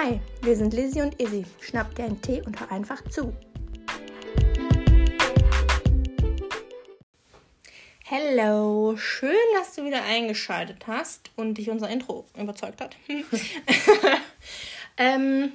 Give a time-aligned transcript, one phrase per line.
[0.00, 1.44] Hi, wir sind Lizzie und Izzy.
[1.60, 3.36] Schnapp dir einen Tee und hör einfach zu.
[8.04, 12.94] Hello, schön, dass du wieder eingeschaltet hast und dich unser Intro überzeugt hat.
[14.98, 15.50] ähm,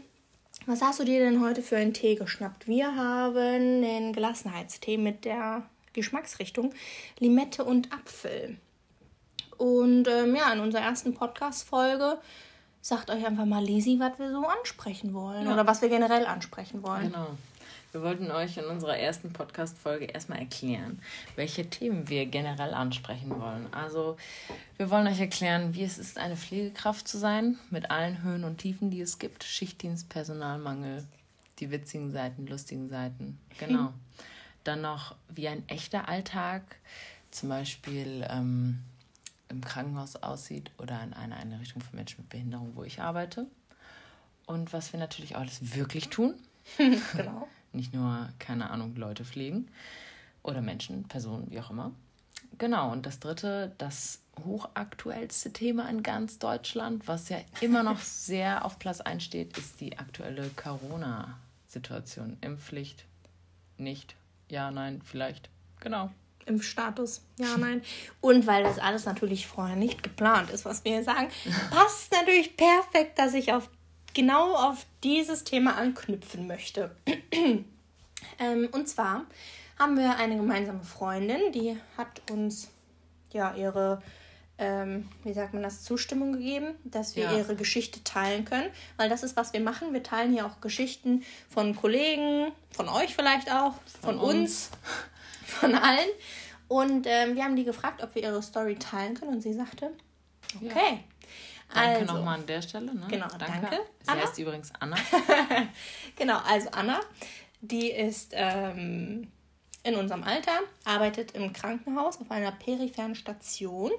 [0.65, 2.67] was hast du dir denn heute für einen Tee geschnappt?
[2.67, 5.63] Wir haben den Gelassenheitstee mit der
[5.93, 6.73] Geschmacksrichtung
[7.17, 8.57] Limette und Apfel.
[9.57, 12.17] Und ähm, ja, in unserer ersten Podcast-Folge
[12.83, 15.53] sagt euch einfach mal Lisi, was wir so ansprechen wollen ja.
[15.53, 17.13] oder was wir generell ansprechen wollen.
[17.13, 17.29] Genau.
[17.93, 20.99] Wir wollten euch in unserer ersten Podcast-Folge erstmal erklären,
[21.35, 23.67] welche Themen wir generell ansprechen wollen.
[23.71, 24.17] Also,
[24.77, 28.57] wir wollen euch erklären, wie es ist, eine Pflegekraft zu sein, mit allen Höhen und
[28.57, 29.43] Tiefen, die es gibt.
[29.43, 31.05] Schichtdienst, Personalmangel,
[31.59, 33.39] die witzigen Seiten, lustigen Seiten.
[33.59, 33.93] Genau.
[34.65, 36.63] Dann noch, wie ein echter Alltag,
[37.31, 38.79] zum Beispiel ähm,
[39.49, 43.47] im Krankenhaus aussieht oder in einer Einrichtung für Menschen mit Behinderung, wo ich arbeite.
[44.45, 46.35] Und was wir natürlich alles wirklich tun.
[47.15, 47.47] genau.
[47.71, 49.67] Nicht nur, keine Ahnung, Leute pflegen
[50.43, 51.91] oder Menschen, Personen, wie auch immer.
[52.57, 58.65] Genau, und das dritte, das hochaktuellste Thema in ganz Deutschland, was ja immer noch sehr
[58.65, 62.37] auf Platz 1 steht, ist die aktuelle Corona-Situation.
[62.41, 63.05] Impfpflicht,
[63.77, 64.15] nicht,
[64.49, 65.49] ja, nein, vielleicht.
[65.79, 66.11] Genau.
[66.45, 67.81] Impfstatus, ja, nein.
[68.21, 71.29] Und weil das alles natürlich vorher nicht geplant ist, was wir hier sagen,
[71.71, 73.69] passt natürlich perfekt, dass ich auf
[74.13, 76.95] genau auf dieses Thema anknüpfen möchte.
[78.39, 79.25] ähm, und zwar
[79.77, 82.69] haben wir eine gemeinsame Freundin, die hat uns
[83.31, 84.01] ja ihre,
[84.57, 87.37] ähm, wie sagt man das, Zustimmung gegeben, dass wir ja.
[87.37, 89.93] ihre Geschichte teilen können, weil das ist, was wir machen.
[89.93, 94.29] Wir teilen hier auch Geschichten von Kollegen, von euch vielleicht auch, von, von uns.
[94.29, 94.69] uns
[95.45, 96.09] von allen.
[96.67, 99.33] Und ähm, wir haben die gefragt, ob wir ihre Story teilen können.
[99.33, 99.91] Und sie sagte,
[100.55, 100.69] okay.
[100.75, 100.99] Ja.
[101.73, 102.93] Danke also, nochmal an der Stelle.
[102.93, 103.05] Ne?
[103.09, 103.61] Genau, danke.
[103.61, 103.79] danke.
[104.01, 104.21] Sie Anna.
[104.21, 104.95] heißt übrigens Anna.
[106.15, 106.99] genau, also Anna,
[107.61, 109.31] die ist ähm,
[109.83, 113.91] in unserem Alter, arbeitet im Krankenhaus auf einer peripheren Station.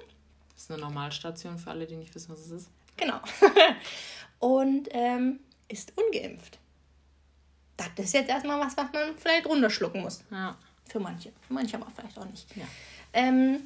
[0.53, 2.69] Das ist eine Normalstation für alle, die nicht wissen, was es ist.
[2.97, 3.19] Genau.
[4.39, 6.59] Und ähm, ist ungeimpft.
[7.77, 10.23] Das ist jetzt erstmal was, was man vielleicht runterschlucken muss.
[10.31, 10.57] Ja.
[10.87, 11.31] Für manche.
[11.47, 12.55] Für manche aber vielleicht auch nicht.
[12.55, 12.65] Ja.
[13.13, 13.61] Ähm,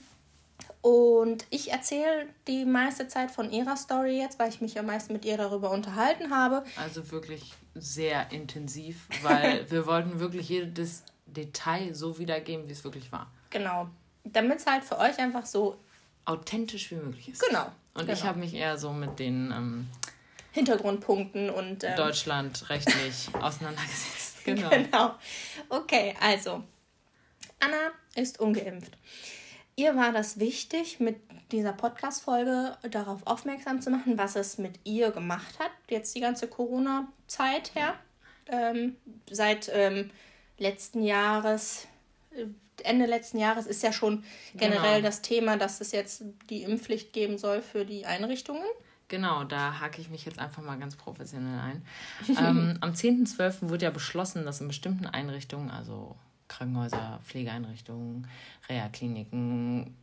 [0.81, 5.11] und ich erzähle die meiste Zeit von ihrer Story jetzt, weil ich mich am meisten
[5.11, 6.63] mit ihr darüber unterhalten habe.
[6.77, 13.11] Also wirklich sehr intensiv, weil wir wollten wirklich jedes Detail so wiedergeben, wie es wirklich
[13.11, 13.29] war.
[13.49, 13.89] Genau.
[14.23, 15.77] Damit es halt für euch einfach so
[16.25, 17.41] authentisch wie möglich ist.
[17.41, 17.65] Genau.
[17.93, 18.13] Und genau.
[18.13, 19.87] ich habe mich eher so mit den ähm,
[20.51, 24.27] Hintergrundpunkten und ähm, Deutschland rechtlich auseinandergesetzt.
[24.45, 24.69] Genau.
[24.69, 25.15] genau.
[25.67, 26.63] Okay, also
[27.59, 28.97] Anna ist ungeimpft.
[29.75, 31.17] Ihr war das wichtig, mit
[31.51, 36.47] dieser Podcast-Folge darauf aufmerksam zu machen, was es mit ihr gemacht hat, jetzt die ganze
[36.47, 37.95] Corona-Zeit her.
[38.47, 38.97] Ähm,
[39.29, 40.11] seit ähm,
[40.57, 41.87] letzten Jahres,
[42.31, 42.45] äh,
[42.83, 44.23] Ende letzten Jahres ist ja schon
[44.55, 45.07] generell genau.
[45.07, 48.65] das Thema, dass es jetzt die Impfpflicht geben soll für die Einrichtungen.
[49.07, 51.85] Genau, da hake ich mich jetzt einfach mal ganz professionell ein.
[52.37, 53.69] ähm, am 10.12.
[53.69, 56.15] wurde ja beschlossen, dass in bestimmten Einrichtungen, also
[56.49, 58.27] Krankenhäuser, Pflegeeinrichtungen,
[58.67, 59.95] Reha-Kliniken.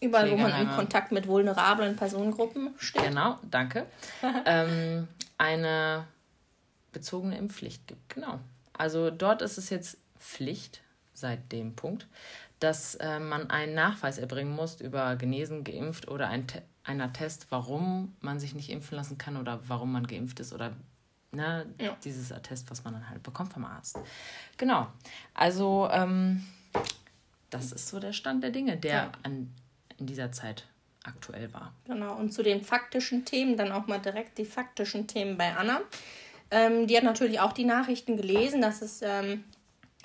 [0.00, 3.04] Überall, wo man in Kontakt mit vulnerablen Personengruppen steht.
[3.04, 3.86] Genau, danke.
[4.44, 6.04] ähm, eine
[6.92, 8.14] bezogene Impfpflicht gibt.
[8.14, 8.38] Genau.
[8.74, 10.82] Also dort ist es jetzt Pflicht
[11.14, 12.06] seit dem Punkt,
[12.60, 17.48] dass äh, man einen Nachweis erbringen muss über genesen, geimpft oder ein Te einer Test,
[17.50, 20.72] warum man sich nicht impfen lassen kann oder warum man geimpft ist oder
[21.30, 21.96] Ne, ja.
[22.04, 23.98] Dieses Attest, was man dann halt bekommt vom Arzt.
[24.56, 24.86] Genau.
[25.34, 26.46] Also, ähm,
[27.50, 29.12] das ist so der Stand der Dinge, der ja.
[29.22, 29.52] an,
[29.98, 30.64] in dieser Zeit
[31.04, 31.74] aktuell war.
[31.86, 32.16] Genau.
[32.16, 35.82] Und zu den faktischen Themen, dann auch mal direkt die faktischen Themen bei Anna.
[36.50, 39.44] Ähm, die hat natürlich auch die Nachrichten gelesen, dass es ähm,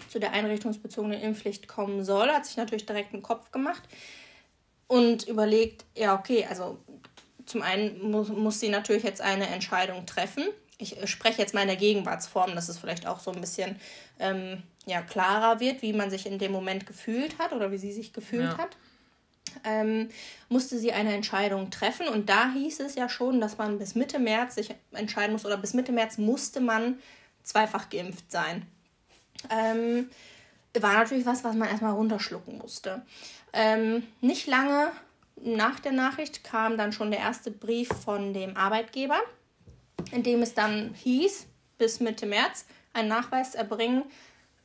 [0.09, 2.29] zu der einrichtungsbezogenen Impfpflicht kommen soll.
[2.29, 3.83] Hat sich natürlich direkt einen Kopf gemacht
[4.87, 6.79] und überlegt, ja, okay, also
[7.45, 10.43] zum einen muss, muss sie natürlich jetzt eine Entscheidung treffen
[10.83, 13.79] ich spreche jetzt mal in der Gegenwartsform, dass es vielleicht auch so ein bisschen
[14.19, 17.91] ähm, ja, klarer wird, wie man sich in dem Moment gefühlt hat oder wie sie
[17.91, 18.57] sich gefühlt ja.
[18.57, 18.77] hat.
[19.63, 20.09] Ähm,
[20.49, 24.17] musste sie eine Entscheidung treffen und da hieß es ja schon, dass man bis Mitte
[24.19, 26.99] März sich entscheiden muss oder bis Mitte März musste man
[27.43, 28.65] zweifach geimpft sein.
[29.49, 30.09] Ähm,
[30.79, 33.03] war natürlich was, was man erstmal runterschlucken musste.
[33.51, 34.91] Ähm, nicht lange
[35.41, 39.19] nach der Nachricht kam dann schon der erste Brief von dem Arbeitgeber
[40.11, 41.47] in dem es dann hieß,
[41.77, 44.03] bis Mitte März einen Nachweis erbringen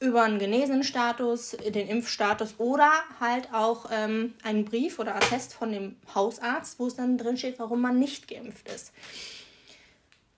[0.01, 5.73] über einen genesenen Status, den Impfstatus oder halt auch ähm, einen Brief oder Attest von
[5.73, 8.93] dem Hausarzt, wo es dann drin steht, warum man nicht geimpft ist.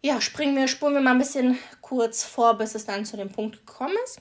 [0.03, 3.31] ja, springen wir, spulen wir mal ein bisschen kurz vor, bis es dann zu dem
[3.31, 4.21] Punkt gekommen ist.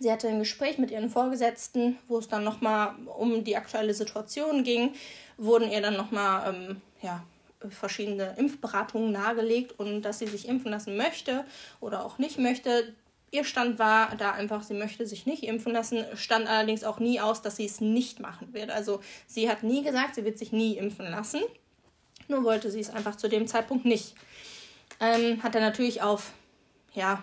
[0.00, 4.64] Sie hatte ein Gespräch mit ihren Vorgesetzten, wo es dann nochmal um die aktuelle Situation
[4.64, 4.94] ging.
[5.36, 7.22] Wurden ihr dann nochmal ähm, ja,
[7.70, 11.44] verschiedene Impfberatungen nahegelegt und dass sie sich impfen lassen möchte
[11.80, 12.94] oder auch nicht möchte.
[13.30, 17.20] Ihr Stand war da einfach, sie möchte sich nicht impfen lassen, stand allerdings auch nie
[17.20, 18.70] aus, dass sie es nicht machen wird.
[18.70, 21.40] Also sie hat nie gesagt, sie wird sich nie impfen lassen.
[22.28, 24.14] Nur wollte sie es einfach zu dem Zeitpunkt nicht.
[25.00, 26.32] Ähm, hat er natürlich auf
[26.94, 27.22] ja,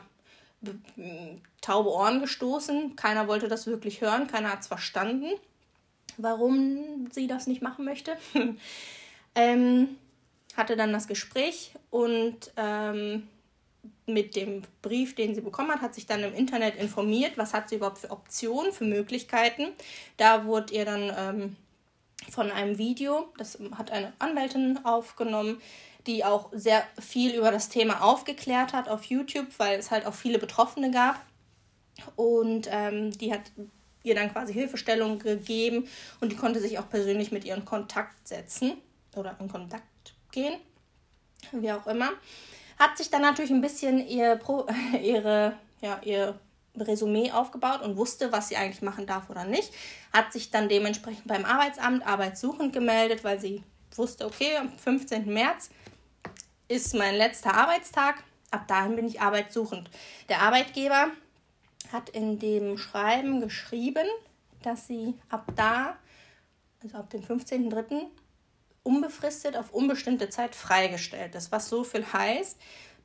[1.62, 2.96] taube Ohren gestoßen.
[2.96, 5.32] Keiner wollte das wirklich hören, keiner hat es verstanden,
[6.18, 8.18] warum sie das nicht machen möchte.
[9.36, 9.98] ähm,
[10.58, 13.28] hatte dann das Gespräch und ähm,
[14.06, 17.70] mit dem Brief, den sie bekommen hat, hat sich dann im Internet informiert, was hat
[17.70, 19.68] sie überhaupt für Optionen, für Möglichkeiten.
[20.18, 21.56] Da wurde ihr dann ähm,
[22.30, 25.62] von einem Video, das hat eine Anwältin aufgenommen,
[26.08, 30.14] die auch sehr viel über das Thema aufgeklärt hat auf YouTube, weil es halt auch
[30.14, 31.24] viele Betroffene gab.
[32.16, 33.42] Und ähm, die hat
[34.04, 35.88] ihr dann quasi Hilfestellung gegeben
[36.20, 38.74] und die konnte sich auch persönlich mit ihr in Kontakt setzen
[39.16, 39.84] oder in Kontakt
[40.32, 40.60] gehen,
[41.52, 42.12] wie auch immer.
[42.80, 44.66] Hat sich dann natürlich ein bisschen ihr Pro,
[45.02, 46.40] ihre, ja, ihr
[46.78, 49.74] Resümee aufgebaut und wusste, was sie eigentlich machen darf oder nicht.
[50.14, 53.64] Hat sich dann dementsprechend beim Arbeitsamt arbeitssuchend gemeldet, weil sie
[53.96, 55.32] wusste, okay, am 15.
[55.32, 55.70] März
[56.68, 58.24] ist mein letzter Arbeitstag.
[58.52, 59.90] Ab dahin bin ich arbeitssuchend.
[60.30, 61.12] Der Arbeitgeber
[61.92, 64.08] hat in dem Schreiben geschrieben,
[64.64, 65.98] dass sie ab da,
[66.82, 68.08] also ab dem 15.03.,
[68.84, 72.58] unbefristet auf unbestimmte Zeit freigestellt ist, was so viel heißt,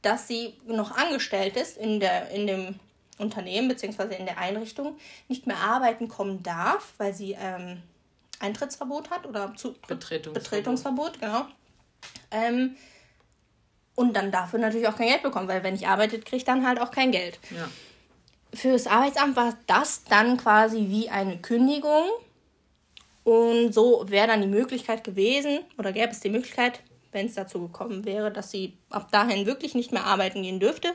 [0.02, 2.81] dass sie noch angestellt ist in, der, in dem
[3.19, 4.14] Unternehmen bzw.
[4.17, 4.96] in der Einrichtung,
[5.28, 7.82] nicht mehr arbeiten kommen darf, weil sie ähm,
[8.40, 10.34] Eintrittsverbot hat oder zu, Betretungsverbot.
[10.34, 11.46] Betretungsverbot, genau.
[12.31, 12.76] Ähm,
[13.94, 16.67] und dann dafür natürlich auch kein Geld bekommen, weil wenn ich arbeite, kriege ich dann
[16.67, 17.38] halt auch kein Geld.
[17.50, 17.69] Ja.
[18.52, 22.05] Für das Arbeitsamt war das dann quasi wie eine Kündigung
[23.26, 26.81] und so wäre dann die Möglichkeit gewesen, oder gäbe es die Möglichkeit,
[27.11, 30.93] wenn es dazu gekommen wäre, dass sie ab dahin wirklich nicht mehr arbeiten gehen dürfte,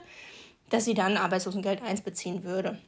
[0.69, 2.79] dass sie dann Arbeitslosengeld 1 beziehen würde.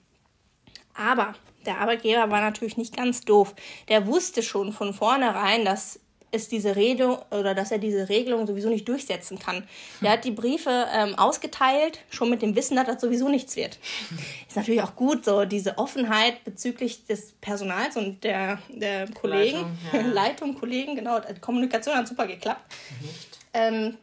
[0.93, 1.35] Aber
[1.65, 3.53] der Arbeitgeber war natürlich nicht ganz doof.
[3.89, 5.99] Der wusste schon von vornherein, dass
[6.33, 9.63] es diese Regelung oder dass er diese Regelung sowieso nicht durchsetzen kann.
[10.01, 13.77] Der hat die Briefe ähm, ausgeteilt, schon mit dem Wissen, dass das sowieso nichts wird.
[14.47, 19.77] Ist natürlich auch gut, so diese Offenheit bezüglich des Personals und der, der Kollegen, Leitung,
[19.93, 20.01] ja.
[20.13, 21.19] Leitung, Kollegen, genau.
[21.41, 22.61] Kommunikation hat super geklappt.
[23.53, 23.97] Ähm,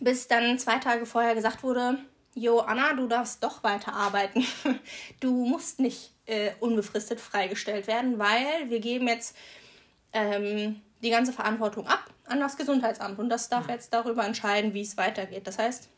[0.00, 1.98] bis dann zwei Tage vorher gesagt wurde,
[2.34, 4.44] Jo, Anna, du darfst doch weiterarbeiten.
[5.20, 9.36] Du musst nicht äh, unbefristet freigestellt werden, weil wir geben jetzt
[10.12, 14.82] ähm, die ganze Verantwortung ab an das Gesundheitsamt und das darf jetzt darüber entscheiden, wie
[14.82, 15.46] es weitergeht.
[15.46, 15.88] Das heißt,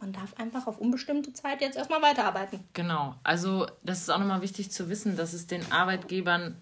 [0.00, 2.60] man darf einfach auf unbestimmte Zeit jetzt erstmal weiterarbeiten.
[2.72, 3.14] Genau.
[3.22, 6.56] Also, das ist auch nochmal wichtig zu wissen, dass es den Arbeitgebern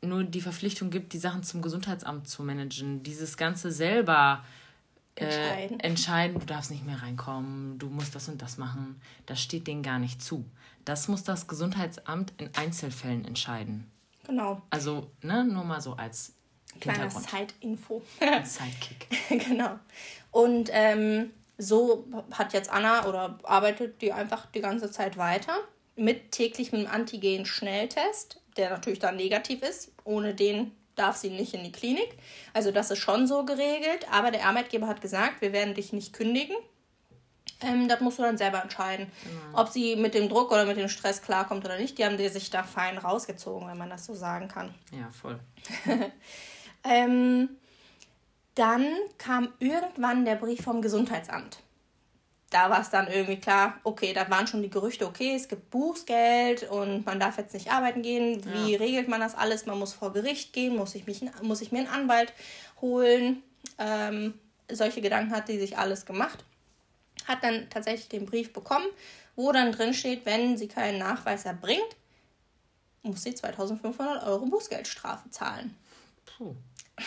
[0.00, 3.02] nur die Verpflichtung gibt, die Sachen zum Gesundheitsamt zu managen.
[3.02, 4.44] Dieses Ganze selber
[5.16, 5.80] äh, entscheiden.
[5.80, 9.82] entscheiden, du darfst nicht mehr reinkommen, du musst das und das machen, das steht denen
[9.82, 10.44] gar nicht zu.
[10.84, 13.90] Das muss das Gesundheitsamt in Einzelfällen entscheiden.
[14.26, 14.62] Genau.
[14.70, 16.34] Also, ne, nur mal so als
[16.80, 18.02] Kleiner Side-Info.
[18.44, 19.48] Sidekick.
[19.48, 19.78] genau.
[20.30, 25.58] Und ähm, so hat jetzt Anna oder arbeitet die einfach die ganze Zeit weiter
[25.96, 29.92] mit täglichem Antigen-Schnelltest, der natürlich dann negativ ist.
[30.04, 32.16] Ohne den darf sie nicht in die Klinik.
[32.52, 34.06] Also das ist schon so geregelt.
[34.10, 36.56] Aber der Arbeitgeber hat gesagt, wir werden dich nicht kündigen.
[37.60, 39.10] Ähm, das musst du dann selber entscheiden.
[39.24, 39.62] Genau.
[39.62, 41.98] Ob sie mit dem Druck oder mit dem Stress klarkommt oder nicht.
[41.98, 44.74] Die haben sich da fein rausgezogen, wenn man das so sagen kann.
[44.92, 45.40] Ja, voll.
[46.84, 47.50] Ähm,
[48.54, 48.86] dann
[49.18, 51.58] kam irgendwann der Brief vom Gesundheitsamt.
[52.50, 55.70] Da war es dann irgendwie klar, okay, da waren schon die Gerüchte, okay, es gibt
[55.70, 58.42] Bußgeld und man darf jetzt nicht arbeiten gehen.
[58.44, 58.78] Wie ja.
[58.78, 59.66] regelt man das alles?
[59.66, 62.32] Man muss vor Gericht gehen, muss ich, mich, muss ich mir einen Anwalt
[62.80, 63.42] holen?
[63.78, 64.34] Ähm,
[64.70, 66.44] solche Gedanken hat sie sich alles gemacht.
[67.26, 68.86] Hat dann tatsächlich den Brief bekommen,
[69.36, 71.96] wo dann drin steht, wenn sie keinen Nachweis erbringt,
[73.02, 75.76] muss sie 2500 Euro Bußgeldstrafe zahlen.
[76.38, 76.54] Puh.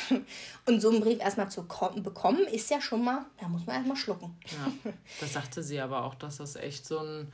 [0.65, 3.97] Und so einen Brief erstmal zu bekommen, ist ja schon mal, da muss man erstmal
[3.97, 4.38] schlucken.
[4.45, 7.31] Ja, das sagte sie aber auch, dass das echt so ein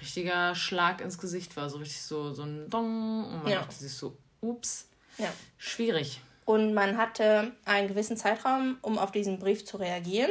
[0.00, 1.68] richtiger Schlag ins Gesicht war.
[1.68, 3.24] So richtig so, so ein Dong.
[3.24, 3.60] Und man ja.
[3.60, 4.88] dachte sich so, ups,
[5.18, 5.32] ja.
[5.58, 6.20] schwierig.
[6.44, 10.30] Und man hatte einen gewissen Zeitraum, um auf diesen Brief zu reagieren.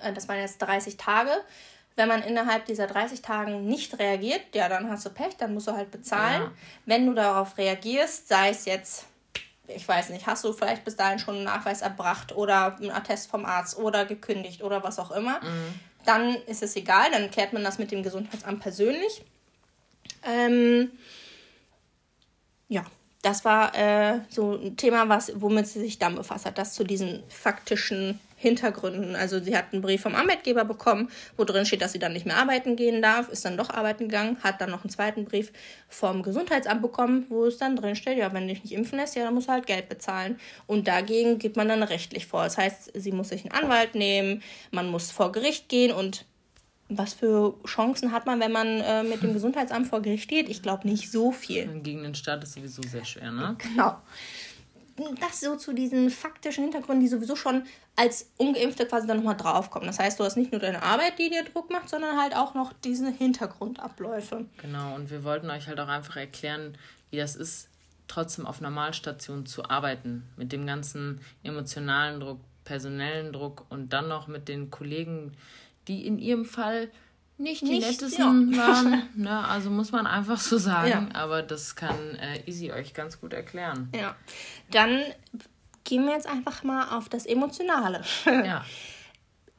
[0.00, 1.30] Äh, das waren jetzt 30 Tage.
[1.96, 5.68] Wenn man innerhalb dieser 30 Tagen nicht reagiert, ja, dann hast du Pech, dann musst
[5.68, 6.42] du halt bezahlen.
[6.42, 6.52] Ja.
[6.86, 9.06] Wenn du darauf reagierst, sei es jetzt
[9.66, 13.30] ich weiß nicht, hast du vielleicht bis dahin schon einen Nachweis erbracht oder einen Attest
[13.30, 15.80] vom Arzt oder gekündigt oder was auch immer, mhm.
[16.04, 19.22] dann ist es egal, dann klärt man das mit dem Gesundheitsamt persönlich.
[20.22, 20.90] Ähm,
[22.68, 22.84] ja,
[23.22, 26.84] das war äh, so ein Thema, was, womit sie sich dann befasst hat, das zu
[26.84, 29.16] diesen faktischen Hintergründen.
[29.16, 32.26] Also sie hat einen Brief vom Arbeitgeber bekommen, wo drin steht, dass sie dann nicht
[32.26, 35.50] mehr arbeiten gehen darf, ist dann doch arbeiten gegangen, hat dann noch einen zweiten Brief
[35.88, 39.16] vom Gesundheitsamt bekommen, wo es dann drin steht, ja, wenn du dich nicht impfen lässt,
[39.16, 40.38] ja, dann musst du halt Geld bezahlen.
[40.66, 42.44] Und dagegen geht man dann rechtlich vor.
[42.44, 46.26] Das heißt, sie muss sich einen Anwalt nehmen, man muss vor Gericht gehen und
[46.90, 50.50] was für Chancen hat man, wenn man äh, mit dem Gesundheitsamt vor Gericht steht?
[50.50, 51.66] Ich glaube nicht so viel.
[51.82, 53.56] Gegen den Staat ist sowieso sehr schwer, ne?
[53.58, 53.96] Genau
[55.20, 57.64] das so zu diesen faktischen Hintergründen, die sowieso schon
[57.96, 59.86] als Ungeimpfte quasi dann nochmal draufkommen.
[59.86, 62.54] Das heißt, du hast nicht nur deine Arbeit, die dir Druck macht, sondern halt auch
[62.54, 64.46] noch diese Hintergrundabläufe.
[64.58, 66.76] Genau, und wir wollten euch halt auch einfach erklären,
[67.10, 67.68] wie das ist,
[68.06, 70.24] trotzdem auf Normalstationen zu arbeiten.
[70.36, 75.32] Mit dem ganzen emotionalen Druck, personellen Druck und dann noch mit den Kollegen,
[75.88, 76.90] die in ihrem Fall
[77.36, 78.58] nicht die nicht, nettesten ja.
[78.66, 79.08] waren.
[79.14, 79.48] Ne?
[79.48, 81.10] Also muss man einfach so sagen.
[81.12, 81.20] Ja.
[81.20, 83.88] Aber das kann äh, Easy euch ganz gut erklären.
[83.94, 84.14] Ja.
[84.70, 85.02] Dann
[85.84, 88.02] gehen wir jetzt einfach mal auf das Emotionale.
[88.26, 88.64] Ja.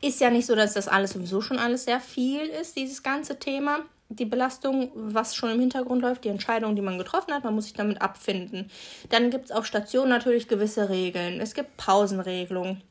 [0.01, 3.39] Ist ja nicht so, dass das alles sowieso schon alles sehr viel ist, dieses ganze
[3.39, 3.79] Thema.
[4.09, 7.63] Die Belastung, was schon im Hintergrund läuft, die Entscheidung, die man getroffen hat, man muss
[7.63, 8.69] sich damit abfinden.
[9.09, 11.39] Dann gibt es auf Station natürlich gewisse Regeln.
[11.39, 12.83] Es gibt Pausenregelungen.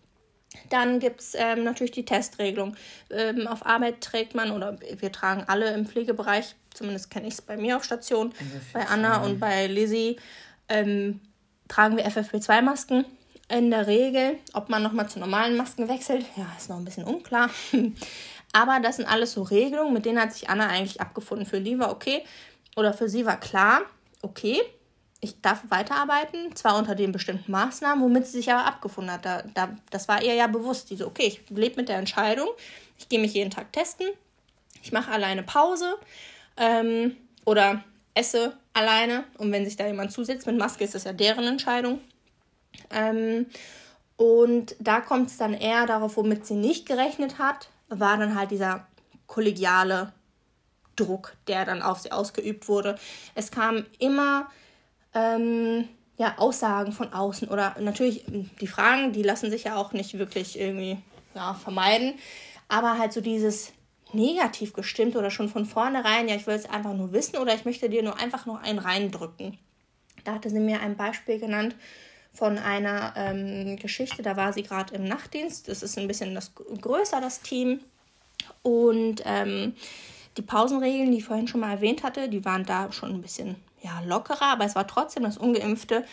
[0.71, 2.77] Dann gibt es ähm, natürlich die Testregelung.
[3.11, 7.43] Ähm, auf Arbeit trägt man, oder wir tragen alle im Pflegebereich, zumindest kenne ich es
[7.43, 8.33] bei mir auf Station,
[8.73, 10.17] bei Anna und bei Lizzie,
[10.69, 11.21] ähm,
[11.69, 13.05] tragen wir FFP2-Masken.
[13.51, 17.05] In der Regel, ob man nochmal zu normalen Masken wechselt, ja, ist noch ein bisschen
[17.05, 17.51] unklar.
[18.53, 21.45] Aber das sind alles so Regelungen, mit denen hat sich Anna eigentlich abgefunden.
[21.45, 22.25] Für die war okay,
[22.77, 23.83] oder für sie war klar,
[24.23, 24.61] okay,
[25.25, 29.25] ich darf weiterarbeiten, zwar unter den bestimmten Maßnahmen, womit sie sich aber abgefunden hat.
[29.25, 30.91] Da, da, das war ihr ja bewusst.
[30.91, 32.49] Die so, okay, ich lebe mit der Entscheidung,
[32.99, 34.07] ich gehe mich jeden Tag testen,
[34.83, 35.97] ich mache alleine Pause
[36.57, 37.83] ähm, oder
[38.15, 39.25] esse alleine.
[39.39, 42.01] Und wenn sich da jemand zusetzt mit Maske, ist das ja deren Entscheidung.
[42.91, 43.47] Ähm,
[44.17, 48.51] und da kommt es dann eher darauf, womit sie nicht gerechnet hat, war dann halt
[48.51, 48.87] dieser
[49.27, 50.13] kollegiale
[50.97, 52.97] Druck, der dann auf sie ausgeübt wurde.
[53.35, 54.49] Es kam immer
[55.15, 58.25] ähm, ja, Aussagen von außen oder natürlich
[58.61, 60.99] die Fragen, die lassen sich ja auch nicht wirklich irgendwie
[61.35, 62.15] ja, vermeiden,
[62.69, 63.73] aber halt so dieses
[64.13, 67.65] negativ gestimmt oder schon von vornherein, ja, ich will es einfach nur wissen oder ich
[67.65, 69.59] möchte dir nur einfach noch einen reindrücken.
[70.23, 71.75] Da hatte sie mir ein Beispiel genannt
[72.33, 76.53] von einer ähm, Geschichte, da war sie gerade im Nachtdienst, das ist ein bisschen das
[76.55, 77.81] größer, das Team.
[78.63, 79.75] Und ähm,
[80.37, 83.57] die Pausenregeln, die ich vorhin schon mal erwähnt hatte, die waren da schon ein bisschen
[83.85, 86.05] ja, lockerer, aber es war trotzdem, dass Ungeimpfte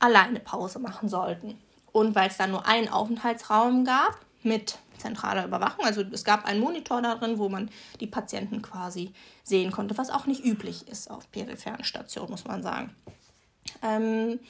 [0.00, 1.58] alleine Pause machen sollten.
[1.92, 6.60] Und weil es da nur einen Aufenthaltsraum gab mit zentraler Überwachung, also es gab einen
[6.60, 7.70] Monitor darin, wo man
[8.00, 12.62] die Patienten quasi sehen konnte, was auch nicht üblich ist auf peripheren Stationen, muss man
[12.62, 12.94] sagen.
[13.82, 14.40] Ähm,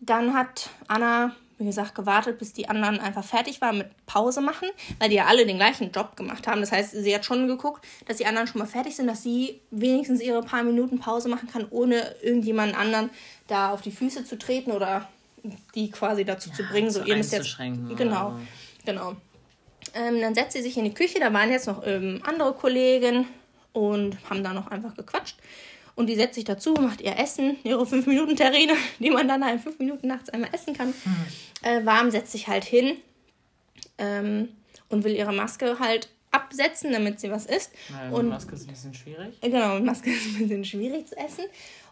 [0.00, 4.68] dann hat Anna wie gesagt, gewartet, bis die anderen einfach fertig waren mit Pause machen,
[4.98, 6.60] weil die ja alle den gleichen Job gemacht haben.
[6.60, 9.60] Das heißt, sie hat schon geguckt, dass die anderen schon mal fertig sind, dass sie
[9.70, 13.10] wenigstens ihre paar Minuten Pause machen kann, ohne irgendjemanden anderen
[13.46, 15.08] da auf die Füße zu treten oder
[15.74, 17.56] die quasi dazu ja, zu bringen, so ihr müsst jetzt.
[17.96, 18.38] Genau,
[18.84, 19.16] genau.
[19.94, 23.26] Ähm, dann setzt sie sich in die Küche, da waren jetzt noch ähm, andere Kollegen
[23.72, 25.36] und haben da noch einfach gequatscht.
[25.94, 29.78] Und die setzt sich dazu, macht ihr Essen, ihre 5-Minuten-Terrine, die man dann in 5
[29.78, 30.88] Minuten nachts einmal essen kann.
[30.88, 31.26] Mhm.
[31.62, 32.96] Äh, warm setzt sich halt hin
[33.98, 34.48] ähm,
[34.88, 37.72] und will ihre Maske halt absetzen, damit sie was isst.
[37.90, 39.36] Naja, und Maske ist ein bisschen schwierig.
[39.42, 41.44] Äh, genau, Maske ist ein bisschen schwierig zu essen.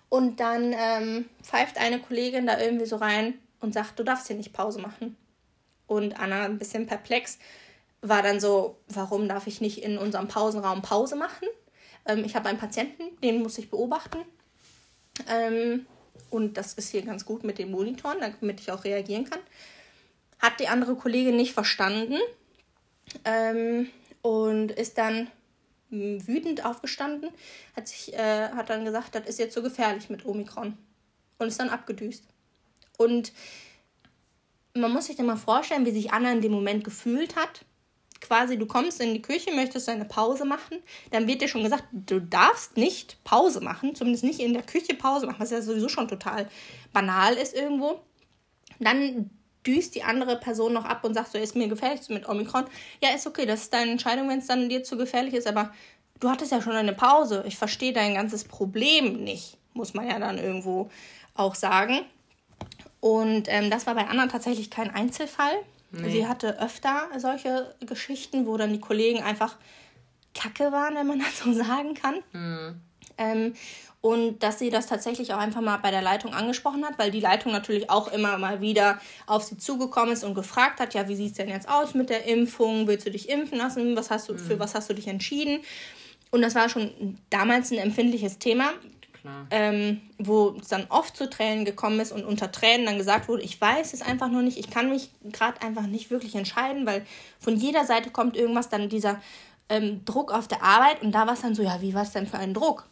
[0.08, 4.36] Und dann ähm, pfeift eine Kollegin da irgendwie so rein und sagt, du darfst hier
[4.36, 5.16] nicht Pause machen.
[5.86, 7.38] Und Anna, ein bisschen perplex,
[8.02, 11.46] war dann so, warum darf ich nicht in unserem Pausenraum Pause machen?
[12.06, 14.18] Ähm, ich habe einen Patienten, den muss ich beobachten.
[15.28, 15.86] Ähm,
[16.30, 19.40] und das ist hier ganz gut mit den Monitoren, damit ich auch reagieren kann.
[20.38, 22.18] Hat die andere Kollegin nicht verstanden
[23.24, 23.88] ähm,
[24.22, 25.28] und ist dann
[25.90, 27.30] wütend aufgestanden,
[27.74, 30.78] hat, sich, äh, hat dann gesagt, das ist jetzt so gefährlich mit Omikron
[31.38, 32.24] und ist dann abgedüst.
[32.96, 33.32] Und
[34.74, 37.64] man muss sich dann mal vorstellen, wie sich Anna in dem Moment gefühlt hat
[38.20, 40.78] quasi, du kommst in die Küche, möchtest eine Pause machen,
[41.10, 44.94] dann wird dir schon gesagt, du darfst nicht Pause machen, zumindest nicht in der Küche
[44.94, 46.48] Pause machen, was ja sowieso schon total
[46.92, 48.00] banal ist irgendwo.
[48.78, 49.30] Dann
[49.66, 52.64] düst die andere Person noch ab und sagt so, ist mir gefährlich mit Omikron.
[53.02, 55.72] Ja, ist okay, das ist deine Entscheidung, wenn es dann dir zu gefährlich ist, aber
[56.18, 57.44] du hattest ja schon eine Pause.
[57.46, 60.90] Ich verstehe dein ganzes Problem nicht, muss man ja dann irgendwo
[61.34, 62.00] auch sagen.
[63.00, 65.54] Und ähm, das war bei Anna tatsächlich kein Einzelfall.
[65.92, 66.10] Nee.
[66.10, 69.56] Sie hatte öfter solche Geschichten, wo dann die Kollegen einfach
[70.34, 72.16] kacke waren, wenn man das so sagen kann.
[72.32, 72.80] Mhm.
[73.18, 73.54] Ähm,
[74.02, 77.20] und dass sie das tatsächlich auch einfach mal bei der Leitung angesprochen hat, weil die
[77.20, 81.16] Leitung natürlich auch immer mal wieder auf sie zugekommen ist und gefragt hat, ja, wie
[81.16, 82.86] sieht es denn jetzt aus mit der Impfung?
[82.86, 83.96] Willst du dich impfen lassen?
[83.96, 84.38] Was hast du, mhm.
[84.38, 85.60] Für was hast du dich entschieden?
[86.30, 88.72] Und das war schon damals ein empfindliches Thema,
[89.50, 93.42] ähm, wo es dann oft zu Tränen gekommen ist und unter Tränen dann gesagt wurde,
[93.42, 97.04] ich weiß es einfach noch nicht, ich kann mich gerade einfach nicht wirklich entscheiden, weil
[97.38, 99.20] von jeder Seite kommt irgendwas, dann dieser
[99.68, 102.12] ähm, Druck auf der Arbeit und da war es dann so, ja, wie war es
[102.12, 102.86] denn für einen Druck?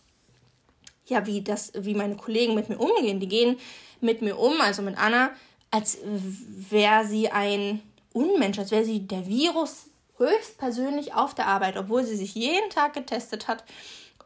[1.09, 3.21] ja, wie das, wie meine Kollegen mit mir umgehen.
[3.21, 3.59] Die gehen
[4.01, 5.31] mit mir um, also mit Anna,
[5.71, 7.83] als wäre sie ein
[8.13, 12.95] Unmensch, als wäre sie der Virus höchstpersönlich auf der Arbeit, obwohl sie sich jeden Tag
[12.95, 13.65] getestet hat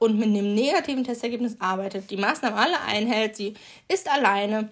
[0.03, 3.55] und mit einem negativen Testergebnis arbeitet, die Maßnahmen alle einhält, sie
[3.89, 4.71] ist alleine,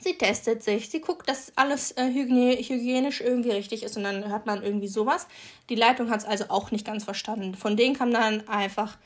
[0.00, 4.46] sie testet sich, sie guckt, dass alles äh, hygienisch irgendwie richtig ist und dann hört
[4.46, 5.28] man irgendwie sowas.
[5.68, 7.54] Die Leitung hat es also auch nicht ganz verstanden.
[7.54, 8.98] Von denen kam dann einfach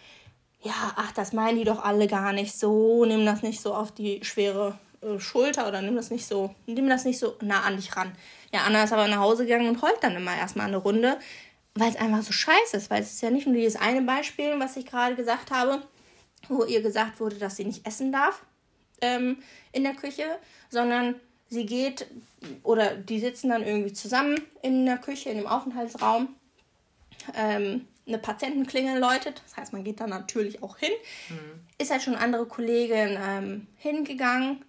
[0.62, 3.92] ja, ach, das meinen die doch alle gar nicht so, nimm das nicht so auf
[3.92, 7.76] die schwere äh, Schulter oder nimm das nicht so, nimm das nicht so nah an
[7.76, 8.12] dich ran.
[8.54, 11.18] Ja, Anna ist aber nach Hause gegangen und heult dann immer erstmal eine Runde,
[11.74, 14.58] weil es einfach so scheiße ist, weil es ist ja nicht nur dieses eine Beispiel,
[14.58, 15.82] was ich gerade gesagt habe,
[16.48, 18.42] wo ihr gesagt wurde, dass sie nicht essen darf
[19.00, 20.38] ähm, in der Küche,
[20.70, 21.14] sondern
[21.48, 22.06] sie geht
[22.62, 26.34] oder die sitzen dann irgendwie zusammen in der Küche, in dem Aufenthaltsraum.
[27.34, 29.42] Ähm, eine Patientenklingel läutet.
[29.44, 30.90] Das heißt, man geht da natürlich auch hin.
[31.28, 31.60] Mhm.
[31.78, 34.64] Ist halt schon eine andere Kollegin ähm, hingegangen,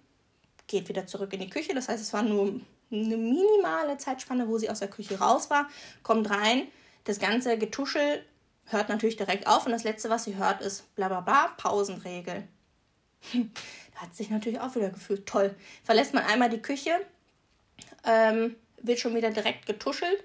[0.66, 1.74] geht wieder zurück in die Küche.
[1.74, 2.60] Das heißt, es war nur
[2.92, 5.68] eine minimale Zeitspanne, wo sie aus der Küche raus war,
[6.02, 6.68] kommt rein.
[7.04, 8.24] Das ganze Getuschel
[8.66, 12.48] hört natürlich direkt auf und das letzte, was sie hört, ist bla bla bla, Pausenregel.
[13.32, 15.54] da hat sich natürlich auch wieder gefühlt, toll.
[15.84, 16.92] Verlässt man einmal die Küche,
[18.04, 20.22] ähm, wird schon wieder direkt getuschelt,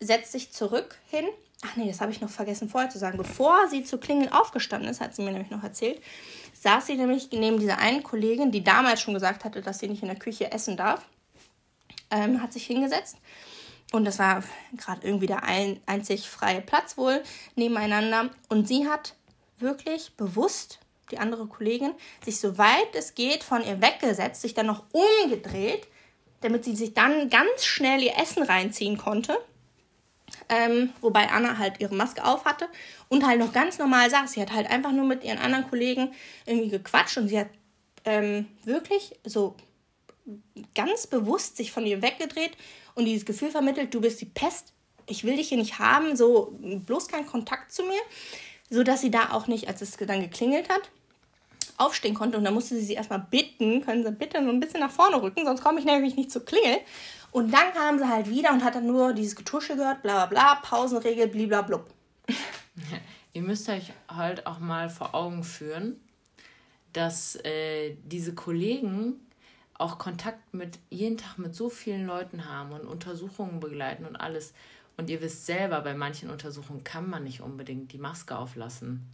[0.00, 1.26] setzt sich zurück hin
[1.62, 3.18] Ach nee, das habe ich noch vergessen vorher zu sagen.
[3.18, 6.00] Bevor sie zu Klingeln aufgestanden ist, hat sie mir nämlich noch erzählt,
[6.54, 10.02] saß sie nämlich neben dieser einen Kollegin, die damals schon gesagt hatte, dass sie nicht
[10.02, 11.04] in der Küche essen darf,
[12.10, 13.18] ähm, hat sich hingesetzt.
[13.92, 14.42] Und das war
[14.76, 17.22] gerade irgendwie der ein, einzig freie Platz wohl
[17.56, 18.30] nebeneinander.
[18.48, 19.14] Und sie hat
[19.58, 20.78] wirklich bewusst,
[21.10, 21.92] die andere Kollegin,
[22.24, 25.88] sich so weit es geht von ihr weggesetzt, sich dann noch umgedreht,
[26.40, 29.36] damit sie sich dann ganz schnell ihr Essen reinziehen konnte
[30.48, 32.68] ähm, wobei Anna halt ihre Maske auf hatte
[33.08, 34.32] und halt noch ganz normal saß.
[34.32, 36.12] Sie hat halt einfach nur mit ihren anderen Kollegen
[36.46, 37.48] irgendwie gequatscht und sie hat
[38.04, 39.56] ähm, wirklich so
[40.74, 42.56] ganz bewusst sich von ihr weggedreht
[43.00, 44.72] und dieses Gefühl vermittelt, du bist die Pest,
[45.06, 48.00] ich will dich hier nicht haben, so bloß kein Kontakt zu mir,
[48.70, 50.90] so dass sie da auch nicht, als es dann geklingelt hat,
[51.76, 54.80] aufstehen konnte und dann musste sie sie erstmal bitten, können Sie bitte so ein bisschen
[54.80, 56.78] nach vorne rücken, sonst komme ich nämlich nicht zur Klingel.
[57.32, 60.54] Und dann kam sie halt wieder und hat dann nur dieses Getusche gehört, bla bla
[60.54, 61.86] bla, Pausenregel, bliblablub.
[63.32, 66.00] Ihr müsst euch halt auch mal vor Augen führen,
[66.92, 69.20] dass äh, diese Kollegen
[69.80, 74.52] auch Kontakt mit jeden Tag mit so vielen Leuten haben und Untersuchungen begleiten und alles.
[74.96, 79.06] Und ihr wisst selber, bei manchen Untersuchungen kann man nicht unbedingt die Maske auflassen.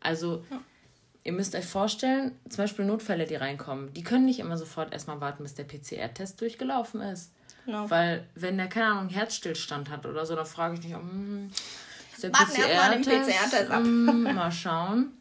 [0.00, 0.60] Also ja.
[1.22, 5.20] ihr müsst euch vorstellen, zum Beispiel Notfälle, die reinkommen, die können nicht immer sofort erstmal
[5.20, 7.32] warten, bis der PCR-Test durchgelaufen ist.
[7.64, 7.88] Genau.
[7.88, 11.50] Weil, wenn der, keine Ahnung, Herzstillstand hat oder so, dann frage ich mich, hm,
[12.12, 13.28] ist der PCR-Test?
[13.28, 13.82] PCR ab.
[13.84, 15.12] Hm, mal schauen.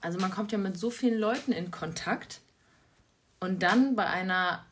[0.00, 2.40] Also man kommt ja mit so vielen Leuten in Kontakt
[3.42, 4.64] und dann bei einer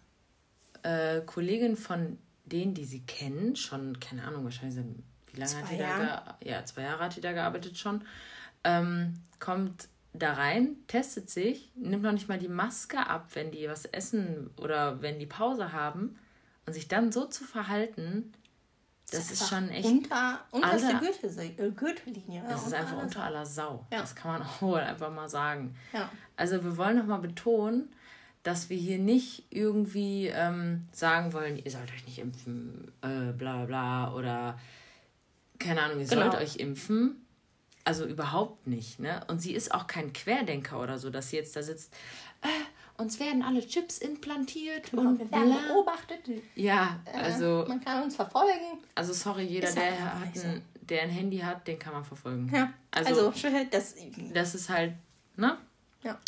[0.84, 4.78] äh, Kollegin von denen, die sie kennen, schon, keine Ahnung, wahrscheinlich,
[5.32, 8.04] wie lange zwei hat die da Ja, zwei Jahre hat die da gearbeitet schon,
[8.62, 13.68] ähm, kommt da rein, testet sich, nimmt noch nicht mal die Maske ab, wenn die
[13.68, 16.16] was essen oder wenn die Pause haben
[16.64, 18.32] und sich dann so zu verhalten,
[19.10, 19.88] das, das ist, schon echt.
[19.88, 22.44] Unter, unter aller, äh, Gürtellinie.
[22.48, 23.84] Das ist einfach unter aller Sau.
[23.92, 23.98] Ja.
[24.00, 25.74] Das kann man auch wohl einfach mal sagen.
[25.92, 26.08] Ja.
[26.36, 27.92] Also wir wollen nochmal betonen,
[28.42, 33.64] dass wir hier nicht irgendwie ähm, sagen wollen, ihr sollt euch nicht impfen, äh, bla
[33.66, 34.58] bla oder
[35.58, 36.30] keine Ahnung, ihr genau.
[36.30, 37.26] sollt euch impfen.
[37.84, 39.00] Also überhaupt nicht.
[39.00, 39.22] Ne?
[39.28, 41.92] Und sie ist auch kein Querdenker oder so, dass sie jetzt da sitzt,
[42.42, 42.48] äh,
[43.00, 45.72] uns werden alle Chips implantiert genau, und wir werden bla.
[45.72, 46.20] beobachtet.
[46.54, 47.64] Ja, äh, also.
[47.64, 48.78] Äh, man kann uns verfolgen.
[48.94, 52.50] Also, sorry, jeder, der, hat ein, der ein Handy hat, den kann man verfolgen.
[52.52, 53.94] Ja, also, also das,
[54.34, 54.92] das ist halt,
[55.36, 55.56] ne?
[56.02, 56.18] Ja.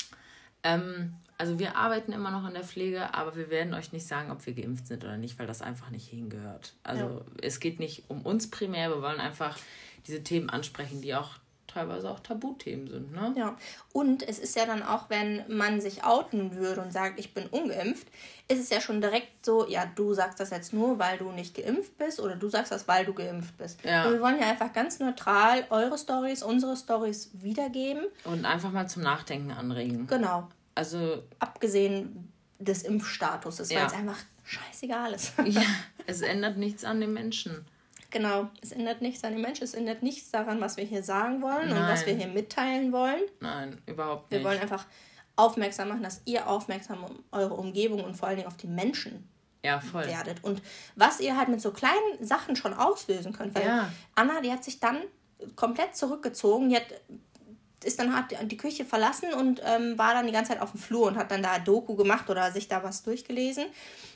[0.63, 4.31] Ähm, also, wir arbeiten immer noch in der Pflege, aber wir werden euch nicht sagen,
[4.31, 6.75] ob wir geimpft sind oder nicht, weil das einfach nicht hingehört.
[6.85, 7.21] Also, ja.
[7.43, 9.59] es geht nicht um uns primär, wir wollen einfach
[10.07, 11.31] diese Themen ansprechen, die auch
[11.67, 13.11] teilweise auch Tabuthemen sind.
[13.11, 13.35] Ne?
[13.37, 13.57] Ja,
[13.93, 17.49] und es ist ja dann auch, wenn man sich outen würde und sagt, ich bin
[17.49, 18.07] ungeimpft,
[18.47, 21.57] ist es ja schon direkt so, ja, du sagst das jetzt nur, weil du nicht
[21.57, 23.85] geimpft bist oder du sagst das, weil du geimpft bist.
[23.85, 24.07] Ja.
[24.07, 28.05] Und wir wollen ja einfach ganz neutral eure Stories, unsere Stories wiedergeben.
[28.23, 30.07] Und einfach mal zum Nachdenken anregen.
[30.07, 30.49] Genau.
[30.75, 31.23] Also.
[31.39, 33.81] Abgesehen des Impfstatuses, ja.
[33.81, 35.33] weil es einfach scheißegal ist.
[35.45, 35.63] ja,
[36.07, 37.65] es ändert nichts an den Menschen.
[38.11, 41.41] Genau, es ändert nichts an den Menschen, es ändert nichts daran, was wir hier sagen
[41.41, 41.79] wollen Nein.
[41.79, 43.23] und was wir hier mitteilen wollen.
[43.41, 44.41] Nein, überhaupt nicht.
[44.41, 44.87] Wir wollen einfach
[45.35, 49.29] aufmerksam machen, dass ihr aufmerksam um eure Umgebung und vor allen Dingen auf die Menschen
[49.65, 50.07] ja, voll.
[50.07, 50.45] werdet.
[50.45, 50.61] Und
[50.95, 53.55] was ihr halt mit so kleinen Sachen schon auslösen könnt.
[53.55, 53.91] Weil ja.
[54.15, 54.99] Anna, die hat sich dann
[55.57, 56.69] komplett zurückgezogen.
[56.69, 56.87] Die hat,
[57.85, 60.81] ist dann hat die Küche verlassen und ähm, war dann die ganze Zeit auf dem
[60.81, 63.67] Flur und hat dann da Doku gemacht oder sich da was durchgelesen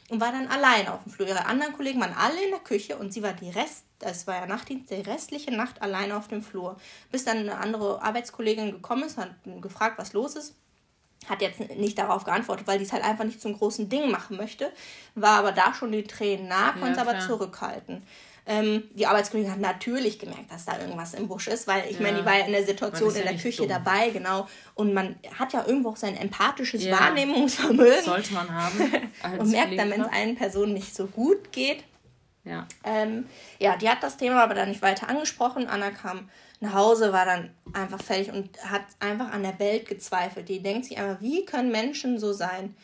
[0.09, 1.29] und war dann allein auf dem Flur.
[1.29, 4.37] Ihre anderen Kollegen waren alle in der Küche und sie war die Rest, das war
[4.37, 6.76] ja Nachtdienst, die restliche Nacht allein auf dem Flur.
[7.11, 10.55] Bis dann eine andere Arbeitskollegin gekommen ist, hat gefragt, was los ist.
[11.29, 14.37] Hat jetzt nicht darauf geantwortet, weil die es halt einfach nicht zum großen Ding machen
[14.37, 14.70] möchte.
[15.14, 18.02] War aber da schon die Tränen nah, konnte ja, aber zurückhalten.
[18.48, 22.02] Ähm, die Arbeitskollegin hat natürlich gemerkt, dass da irgendwas im Busch ist, weil ich ja.
[22.02, 23.70] meine, die war ja in der Situation in ja der Küche dumm.
[23.70, 24.46] dabei, genau.
[24.74, 26.96] Und man hat ja irgendwo auch sein empathisches ja.
[26.96, 28.05] Wahrnehmungsvermögen.
[28.05, 28.79] Sollte man haben.
[29.38, 31.83] und merkt dann, wenn es allen Personen nicht so gut geht.
[32.44, 32.68] Ja.
[32.85, 33.26] Ähm,
[33.59, 35.66] ja, die hat das Thema aber dann nicht weiter angesprochen.
[35.66, 40.48] Anna kam nach Hause, war dann einfach fertig und hat einfach an der Welt gezweifelt.
[40.48, 42.74] Die denkt sich einfach, wie können Menschen so sein?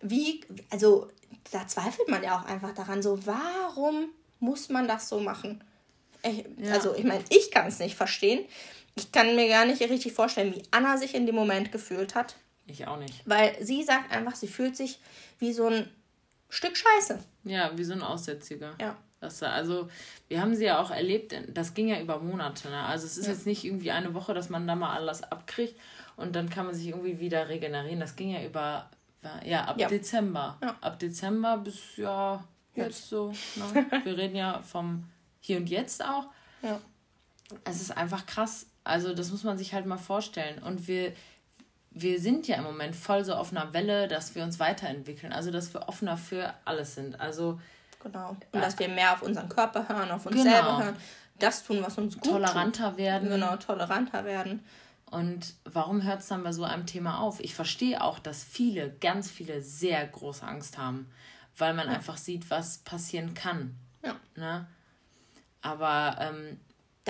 [0.00, 0.40] Wie,
[0.70, 1.08] also
[1.52, 4.08] da zweifelt man ja auch einfach daran, so warum
[4.40, 5.62] muss man das so machen?
[6.22, 6.72] Ich, ja.
[6.72, 8.44] Also, ich meine, ich kann es nicht verstehen.
[8.96, 12.36] Ich kann mir gar nicht richtig vorstellen, wie Anna sich in dem Moment gefühlt hat.
[12.66, 13.22] Ich auch nicht.
[13.24, 15.00] Weil sie sagt einfach, sie fühlt sich
[15.38, 15.88] wie so ein
[16.48, 17.18] Stück Scheiße.
[17.44, 18.74] Ja, wie so ein Aussätziger.
[18.80, 18.96] Ja.
[19.20, 19.88] Das, also,
[20.28, 22.70] wir haben sie ja auch erlebt, das ging ja über Monate.
[22.70, 22.82] Ne?
[22.82, 23.32] Also, es ist ja.
[23.32, 25.78] jetzt nicht irgendwie eine Woche, dass man da mal alles abkriegt
[26.16, 28.00] und dann kann man sich irgendwie wieder regenerieren.
[28.00, 28.88] Das ging ja über,
[29.44, 29.88] ja, ab ja.
[29.88, 30.56] Dezember.
[30.62, 30.76] Ja.
[30.80, 32.42] Ab Dezember bis, ja,
[32.74, 33.32] jetzt so.
[33.56, 33.86] Ne?
[34.04, 35.04] Wir reden ja vom
[35.40, 36.26] Hier und Jetzt auch.
[36.62, 36.80] Ja.
[37.64, 38.66] Es ist einfach krass.
[38.84, 40.62] Also, das muss man sich halt mal vorstellen.
[40.62, 41.12] Und wir,
[41.90, 45.32] wir sind ja im Moment voll so auf einer Welle, dass wir uns weiterentwickeln.
[45.32, 47.20] Also, dass wir offener für alles sind.
[47.20, 47.60] Also.
[48.00, 48.36] Genau.
[48.52, 50.50] Und dass wir mehr auf unseren Körper hören, auf uns genau.
[50.50, 50.96] selber hören.
[51.38, 52.98] Das tun, was uns gut Toleranter tut.
[52.98, 53.28] werden.
[53.28, 54.64] Genau, toleranter werden.
[55.10, 57.40] Und warum hört es dann bei so einem Thema auf?
[57.40, 61.10] Ich verstehe auch, dass viele, ganz viele sehr große Angst haben
[61.60, 61.94] weil man ja.
[61.94, 63.76] einfach sieht, was passieren kann.
[64.04, 64.16] Ja.
[64.34, 64.66] Ne?
[65.62, 66.60] Aber ähm,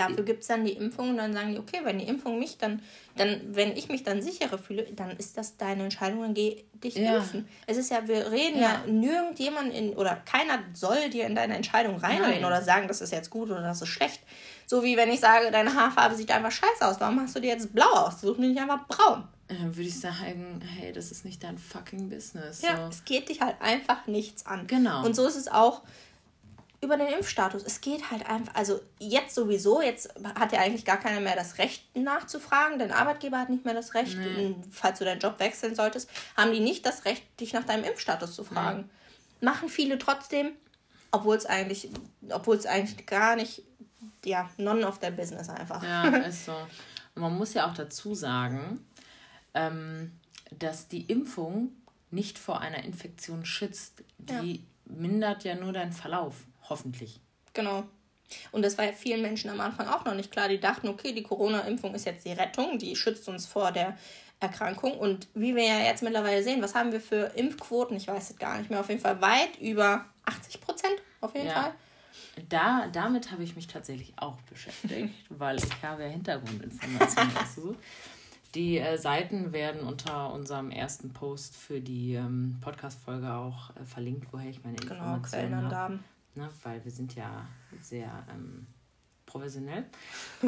[0.07, 2.57] dafür gibt es dann die Impfung und dann sagen die, okay, wenn die Impfung mich
[2.57, 2.81] dann,
[3.17, 6.95] dann, wenn ich mich dann sicherer fühle, dann ist das deine Entscheidung, dann geh dich
[6.95, 7.17] ja.
[7.17, 7.47] impfen.
[7.67, 11.55] Es ist ja, wir reden ja, ja nirgendjemand in, oder keiner soll dir in deine
[11.55, 14.21] Entscheidung reinreden oder sagen, das ist jetzt gut oder das ist schlecht.
[14.65, 17.49] So wie wenn ich sage, deine Haarfarbe sieht einfach scheiße aus, warum hast du dir
[17.49, 18.21] jetzt blau aus?
[18.21, 19.23] Such mir nicht einfach braun
[19.57, 22.61] dann würde ich sagen, hey, das ist nicht dein fucking Business.
[22.61, 22.83] Ja, so.
[22.83, 24.67] es geht dich halt einfach nichts an.
[24.67, 25.05] Genau.
[25.05, 25.81] Und so ist es auch
[26.81, 27.63] über den Impfstatus.
[27.63, 31.59] Es geht halt einfach, also jetzt sowieso, jetzt hat ja eigentlich gar keiner mehr das
[31.59, 32.79] Recht nachzufragen.
[32.79, 34.55] Dein Arbeitgeber hat nicht mehr das Recht, nee.
[34.71, 38.33] falls du deinen Job wechseln solltest, haben die nicht das Recht, dich nach deinem Impfstatus
[38.33, 38.89] zu fragen.
[39.39, 39.45] Nee.
[39.45, 40.53] Machen viele trotzdem,
[41.11, 41.89] obwohl es eigentlich,
[42.29, 43.61] obwohl es eigentlich gar nicht,
[44.25, 45.83] ja, none of their business einfach.
[45.83, 46.55] Ja, ist so.
[47.13, 48.85] Und man muss ja auch dazu sagen,
[49.53, 50.13] ähm,
[50.51, 51.73] dass die Impfung
[52.09, 54.03] nicht vor einer Infektion schützt.
[54.17, 54.61] Die ja.
[54.85, 56.35] mindert ja nur deinen Verlauf,
[56.71, 57.19] hoffentlich.
[57.53, 57.83] Genau.
[58.51, 60.47] Und das war ja vielen Menschen am Anfang auch noch nicht klar.
[60.47, 63.97] Die dachten, okay, die Corona-Impfung ist jetzt die Rettung, die schützt uns vor der
[64.39, 64.97] Erkrankung.
[64.97, 67.95] Und wie wir ja jetzt mittlerweile sehen, was haben wir für Impfquoten?
[67.97, 68.79] Ich weiß es gar nicht mehr.
[68.79, 71.53] Auf jeden Fall weit über 80 Prozent, auf jeden ja.
[71.53, 71.73] Fall.
[72.47, 77.79] Da, damit habe ich mich tatsächlich auch beschäftigt, weil ich habe ja Hintergrundinformationen ausgesucht.
[78.55, 84.27] Die äh, Seiten werden unter unserem ersten Post für die ähm, Podcast-Folge auch äh, verlinkt,
[84.31, 86.03] woher ich meine genau, Informationen genau, Quellenangaben.
[86.35, 87.45] Ne, weil wir sind ja
[87.81, 88.67] sehr ähm,
[89.25, 89.85] professionell.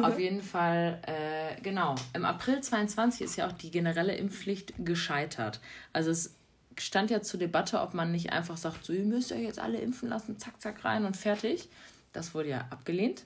[0.00, 1.94] Auf jeden Fall, äh, genau.
[2.12, 5.60] Im April 22 ist ja auch die generelle Impfpflicht gescheitert.
[5.92, 6.34] Also es
[6.78, 9.78] stand ja zur Debatte, ob man nicht einfach sagt, so, ihr müsst euch jetzt alle
[9.78, 11.68] impfen lassen, zack, zack, rein und fertig.
[12.12, 13.24] Das wurde ja abgelehnt.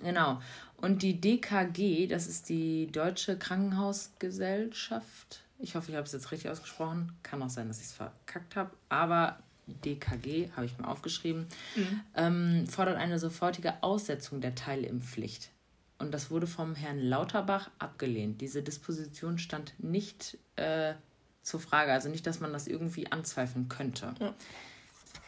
[0.00, 0.40] Genau.
[0.76, 5.42] Und die DKG, das ist die Deutsche Krankenhausgesellschaft.
[5.58, 7.16] Ich hoffe, ich habe es jetzt richtig ausgesprochen.
[7.22, 8.70] Kann auch sein, dass ich es verkackt habe.
[8.88, 11.46] Aber DKG habe ich mir aufgeschrieben,
[11.76, 12.00] mhm.
[12.14, 15.50] ähm, fordert eine sofortige Aussetzung der Teilimpfpflicht.
[15.98, 18.40] Und das wurde vom Herrn Lauterbach abgelehnt.
[18.40, 20.94] Diese Disposition stand nicht äh,
[21.42, 24.12] zur Frage, also nicht, dass man das irgendwie anzweifeln könnte.
[24.18, 24.34] Ja.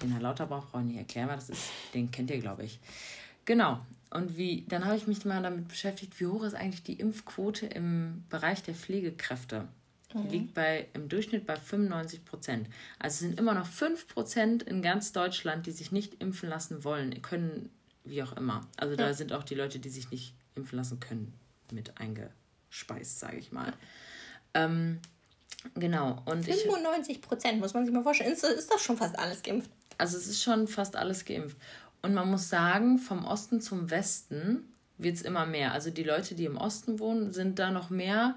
[0.03, 2.81] Den Herrn Lauterbach brauche ich nicht erklären, weil das ist, den kennt ihr, glaube ich.
[3.45, 3.81] Genau.
[4.11, 7.67] Und wie, dann habe ich mich mal damit beschäftigt, wie hoch ist eigentlich die Impfquote
[7.67, 9.69] im Bereich der Pflegekräfte?
[10.15, 10.31] Die mhm.
[10.31, 12.69] liegt bei, im Durchschnitt bei 95 Prozent.
[12.99, 16.85] Also es sind immer noch 5 Prozent in ganz Deutschland, die sich nicht impfen lassen
[16.85, 17.71] wollen, können,
[18.05, 18.67] wie auch immer.
[18.77, 21.35] Also da sind auch die Leute, die sich nicht impfen lassen können,
[21.73, 23.73] mit eingespeist, sage ich mal.
[24.55, 25.01] Ähm,
[25.75, 26.23] genau.
[26.27, 28.33] Und 95 Prozent, muss man sich mal vorstellen.
[28.33, 29.71] Ist, ist doch schon fast alles geimpft.
[29.99, 31.57] Also es ist schon fast alles geimpft.
[32.03, 35.73] Und man muss sagen, vom Osten zum Westen wird es immer mehr.
[35.73, 38.37] Also die Leute, die im Osten wohnen, sind da noch mehr,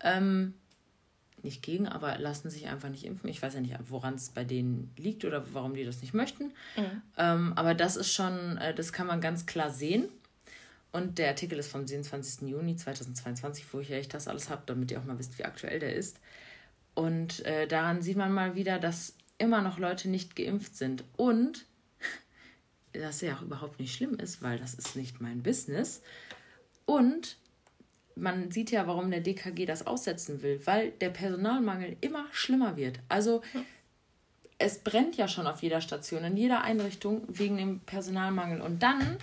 [0.00, 0.54] ähm,
[1.44, 3.28] nicht gegen, aber lassen sich einfach nicht impfen.
[3.28, 6.52] Ich weiß ja nicht, woran es bei denen liegt oder warum die das nicht möchten.
[6.76, 7.02] Mhm.
[7.16, 10.08] Ähm, aber das ist schon, äh, das kann man ganz klar sehen.
[10.92, 12.48] Und der Artikel ist vom 27.
[12.48, 15.94] Juni 2022, wo ich das alles habe, damit ihr auch mal wisst, wie aktuell der
[15.94, 16.20] ist.
[16.94, 21.04] Und äh, daran sieht man mal wieder, dass immer noch Leute nicht geimpft sind.
[21.16, 21.64] Und
[22.92, 26.02] das ja auch überhaupt nicht schlimm ist, weil das ist nicht mein Business.
[26.84, 27.38] Und
[28.16, 32.98] man sieht ja, warum der DKG das aussetzen will, weil der Personalmangel immer schlimmer wird.
[33.08, 33.60] Also ja.
[34.58, 38.60] es brennt ja schon auf jeder Station, in jeder Einrichtung wegen dem Personalmangel.
[38.60, 39.16] Und dann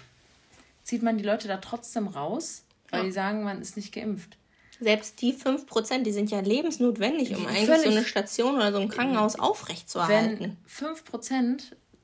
[0.84, 3.06] zieht man die Leute da trotzdem raus, weil ja.
[3.06, 4.38] die sagen, man ist nicht geimpft.
[4.82, 8.88] Selbst die 5%, die sind ja lebensnotwendig, um eigentlich so eine Station oder so ein
[8.88, 10.58] Krankenhaus aufrechtzuerhalten.
[10.80, 11.64] Wenn 5%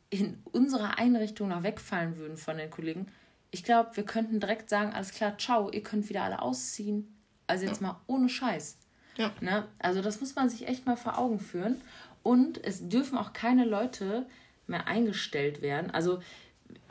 [0.10, 3.08] in unserer Einrichtung noch wegfallen würden von den Kollegen,
[3.56, 7.18] ich glaube, wir könnten direkt sagen, alles klar, ciao, ihr könnt wieder alle ausziehen.
[7.48, 7.88] Also jetzt ja.
[7.88, 8.78] mal ohne Scheiß.
[9.16, 9.32] Ja.
[9.40, 9.66] Ne?
[9.80, 11.80] Also das muss man sich echt mal vor Augen führen.
[12.22, 14.26] Und es dürfen auch keine Leute
[14.68, 15.90] mehr eingestellt werden.
[15.90, 16.22] Also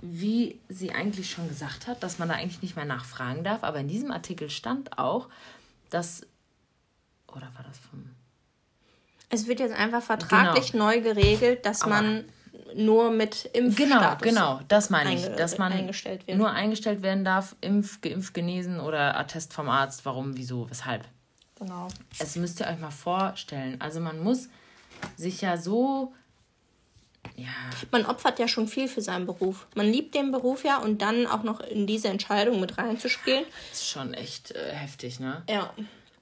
[0.01, 3.63] wie sie eigentlich schon gesagt hat, dass man da eigentlich nicht mehr nachfragen darf.
[3.63, 5.29] Aber in diesem Artikel stand auch,
[5.91, 6.27] dass...
[7.29, 8.09] Oder war das vom...
[9.29, 10.87] Es wird jetzt einfach vertraglich genau.
[10.87, 12.25] neu geregelt, dass Aber man
[12.75, 17.57] nur mit Impfstatus Genau, genau, das meine ich, dass man eingestellt nur eingestellt werden darf,
[17.61, 21.05] impf, geimpft, genesen oder Attest vom Arzt, warum, wieso, weshalb.
[21.59, 21.89] Genau.
[22.19, 23.81] Es müsst ihr euch mal vorstellen.
[23.81, 24.49] Also man muss
[25.17, 26.13] sich ja so
[27.37, 27.49] ja.
[27.91, 29.67] Man opfert ja schon viel für seinen Beruf.
[29.75, 33.45] Man liebt den Beruf ja und dann auch noch in diese Entscheidung mit reinzuspielen.
[33.71, 35.43] Das ist schon echt äh, heftig, ne?
[35.49, 35.73] Ja.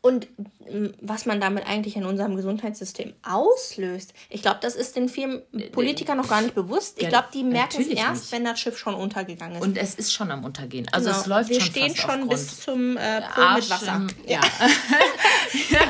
[0.02, 5.08] Und mm, was man damit eigentlich in unserem Gesundheitssystem auslöst, ich glaube, das ist den
[5.08, 7.00] vielen Politikern noch gar nicht bewusst.
[7.00, 8.32] Ich glaube, die merken es erst, nicht.
[8.32, 9.62] wenn das Schiff schon untergegangen ist.
[9.62, 10.88] Und es ist schon am Untergehen.
[10.90, 11.20] Also genau.
[11.20, 14.06] es läuft Wir schon stehen schon bis zum äh, Pool mit Wasser.
[14.26, 14.40] Ja.
[15.70, 15.80] ja.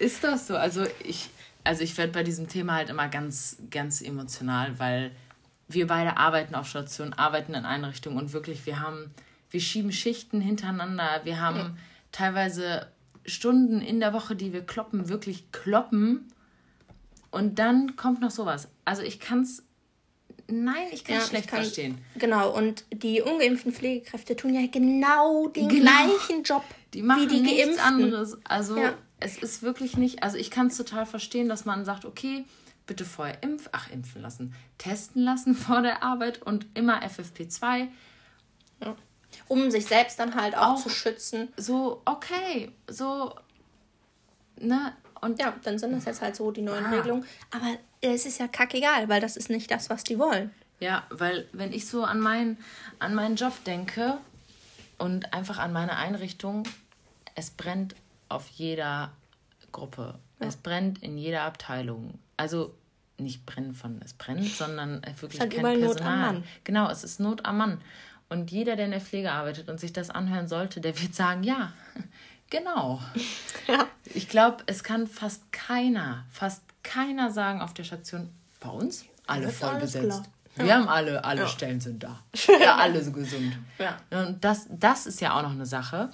[0.00, 0.56] ist das so?
[0.56, 1.30] Also ich,
[1.62, 5.12] also ich werde bei diesem Thema halt immer ganz, ganz emotional, weil
[5.68, 9.14] wir beide arbeiten auf Station, arbeiten in Einrichtungen und wirklich, wir haben,
[9.50, 11.76] wir schieben Schichten hintereinander, wir haben ja.
[12.10, 12.88] teilweise
[13.26, 16.28] Stunden in der Woche, die wir kloppen, wirklich kloppen.
[17.30, 18.68] Und dann kommt noch sowas.
[18.84, 19.62] Also ich kann es.
[20.48, 21.98] Nein, ich kann es ja, schlecht kann, verstehen.
[22.16, 25.90] Genau, und die ungeimpften Pflegekräfte tun ja genau den genau.
[25.90, 26.62] gleichen Job
[26.94, 27.84] die machen wie die nichts Geimpften.
[27.84, 28.38] anderes.
[28.44, 28.94] Also ja.
[29.18, 30.22] es ist wirklich nicht.
[30.22, 32.44] Also ich kann es total verstehen, dass man sagt, okay,
[32.86, 37.88] bitte vorher impfen, ach impfen lassen, testen lassen vor der Arbeit und immer FFP2.
[38.82, 38.96] Ja
[39.48, 41.52] um sich selbst dann halt auch, auch zu schützen.
[41.56, 43.34] So, okay, so,
[44.58, 44.92] ne?
[45.20, 46.90] Und ja, dann sind das jetzt halt so die neuen ah.
[46.90, 47.24] Regelungen.
[47.50, 50.50] Aber es ist ja kackegal, weil das ist nicht das, was die wollen.
[50.78, 52.58] Ja, weil wenn ich so an, mein,
[52.98, 54.18] an meinen Job denke
[54.98, 56.64] und einfach an meine Einrichtung,
[57.34, 57.94] es brennt
[58.28, 59.12] auf jeder
[59.72, 60.18] Gruppe.
[60.40, 60.48] Ja.
[60.48, 62.18] Es brennt in jeder Abteilung.
[62.36, 62.74] Also
[63.18, 65.80] nicht brennen von es brennt, sondern wirklich es kein Personal.
[65.80, 66.44] Not am Mann.
[66.64, 67.80] Genau, es ist Not am Mann.
[68.28, 71.42] Und jeder, der in der Pflege arbeitet und sich das anhören sollte, der wird sagen,
[71.44, 71.72] ja,
[72.50, 73.00] genau.
[73.68, 73.88] Ja.
[74.14, 79.48] Ich glaube, es kann fast keiner, fast keiner sagen auf der Station, bei uns alle
[79.48, 80.22] voll besetzt.
[80.54, 81.48] Wir haben alle, alle ja.
[81.48, 82.22] Stellen sind da.
[82.60, 83.58] Ja, alle so gesund.
[83.78, 83.98] Ja.
[84.10, 86.10] Und das, das ist ja auch noch eine Sache.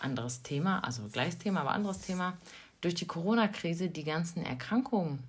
[0.00, 2.36] Anderes Thema, also gleiches Thema, aber anderes Thema.
[2.82, 5.20] Durch die Corona-Krise die ganzen Erkrankungen.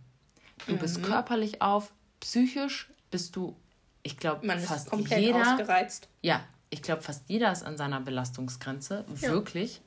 [0.67, 0.79] Du mhm.
[0.79, 3.55] bist körperlich auf, psychisch bist du
[4.05, 5.53] ich glaube, fast jeder.
[5.53, 6.07] Ausgereizt.
[6.21, 9.03] Ja, ich glaube, fast jeder ist an seiner Belastungsgrenze.
[9.19, 9.31] Ja.
[9.31, 9.81] Wirklich.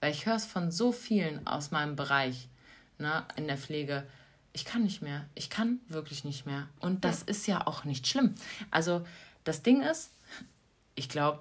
[0.00, 2.48] Weil ich höre es von so vielen aus meinem Bereich
[2.96, 4.06] ne, in der Pflege.
[4.54, 5.26] Ich kann nicht mehr.
[5.34, 6.66] Ich kann wirklich nicht mehr.
[6.80, 7.26] Und das ja.
[7.26, 8.34] ist ja auch nicht schlimm.
[8.70, 9.04] Also,
[9.44, 10.12] das Ding ist,
[10.94, 11.40] ich glaube.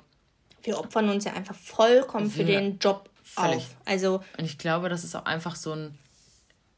[0.63, 3.55] Wir opfern uns ja einfach vollkommen für den Job völlig.
[3.55, 3.77] auf.
[3.85, 5.97] Also, Und ich glaube, das ist auch einfach so ein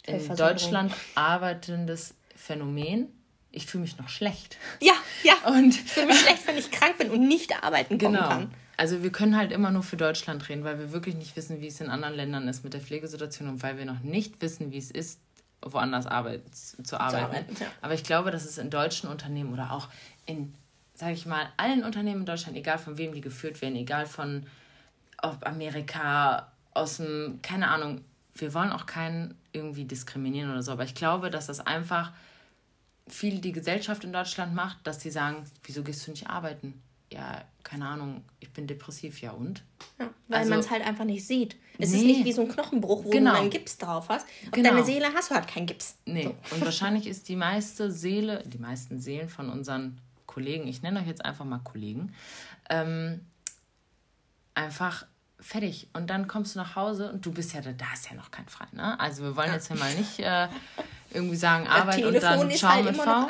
[0.05, 3.18] in Deutschland arbeitendes Phänomen
[3.51, 4.57] ich fühle mich noch schlecht.
[4.81, 5.33] Ja, ja.
[5.47, 8.27] Und ich fühle mich schlecht, wenn ich krank bin und nicht arbeiten genau.
[8.27, 8.51] kann.
[8.77, 11.67] Also wir können halt immer nur für Deutschland reden, weil wir wirklich nicht wissen, wie
[11.67, 14.77] es in anderen Ländern ist mit der Pflegesituation und weil wir noch nicht wissen, wie
[14.77, 15.19] es ist,
[15.61, 17.15] woanders arbeit, zu arbeiten.
[17.15, 17.67] Zu arbeiten ja.
[17.81, 19.89] Aber ich glaube, dass es in deutschen Unternehmen oder auch
[20.25, 20.53] in
[20.99, 24.45] sage ich mal, allen Unternehmen in Deutschland, egal von wem die geführt werden, egal von
[25.21, 28.01] ob Amerika, aus dem, keine Ahnung,
[28.35, 32.11] wir wollen auch keinen irgendwie diskriminieren oder so, aber ich glaube, dass das einfach
[33.09, 36.81] viel die Gesellschaft in Deutschland macht, dass sie sagen, wieso gehst du nicht arbeiten?
[37.11, 39.63] Ja, keine Ahnung, ich bin depressiv, ja und?
[39.99, 41.55] Ja, weil also, man es halt einfach nicht sieht.
[41.79, 41.97] Es nee.
[41.97, 43.31] ist nicht wie so ein Knochenbruch, wo genau.
[43.31, 44.27] du einen Gips drauf hast.
[44.45, 44.69] Auf genau.
[44.69, 45.95] deine Seele hast du halt keinen Gips.
[46.05, 46.55] Nee, so.
[46.55, 51.07] und wahrscheinlich ist die meiste Seele, die meisten Seelen von unseren Kollegen, ich nenne euch
[51.07, 52.13] jetzt einfach mal Kollegen,
[52.69, 53.21] ähm,
[54.53, 55.07] einfach
[55.39, 55.87] fertig.
[55.93, 58.29] Und dann kommst du nach Hause und du bist ja, da da ist ja noch
[58.29, 58.99] kein Frei, ne?
[58.99, 60.47] Also wir wollen jetzt ja mal nicht äh,
[61.13, 63.27] irgendwie sagen Arbeit und dann Schaum halt mit V.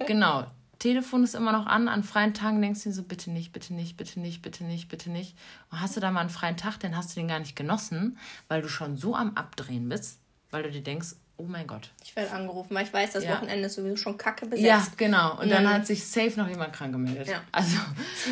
[0.06, 0.46] Genau.
[0.78, 1.86] Telefon ist immer noch an.
[1.86, 4.88] An freien Tagen denkst du dir so, bitte nicht, bitte nicht, bitte nicht, bitte nicht,
[4.88, 5.36] bitte nicht.
[5.70, 8.18] Und hast du da mal einen freien Tag, dann hast du den gar nicht genossen,
[8.48, 10.18] weil du schon so am Abdrehen bist,
[10.50, 11.90] weil du dir denkst, oh mein Gott.
[12.04, 13.36] Ich werde angerufen, weil ich weiß, das ja.
[13.36, 14.66] Wochenende ist sowieso schon kacke besetzt.
[14.66, 15.40] Ja, genau.
[15.40, 15.68] Und dann mhm.
[15.68, 17.28] hat sich safe noch jemand krank gemeldet.
[17.28, 17.42] Ja.
[17.52, 17.76] Also.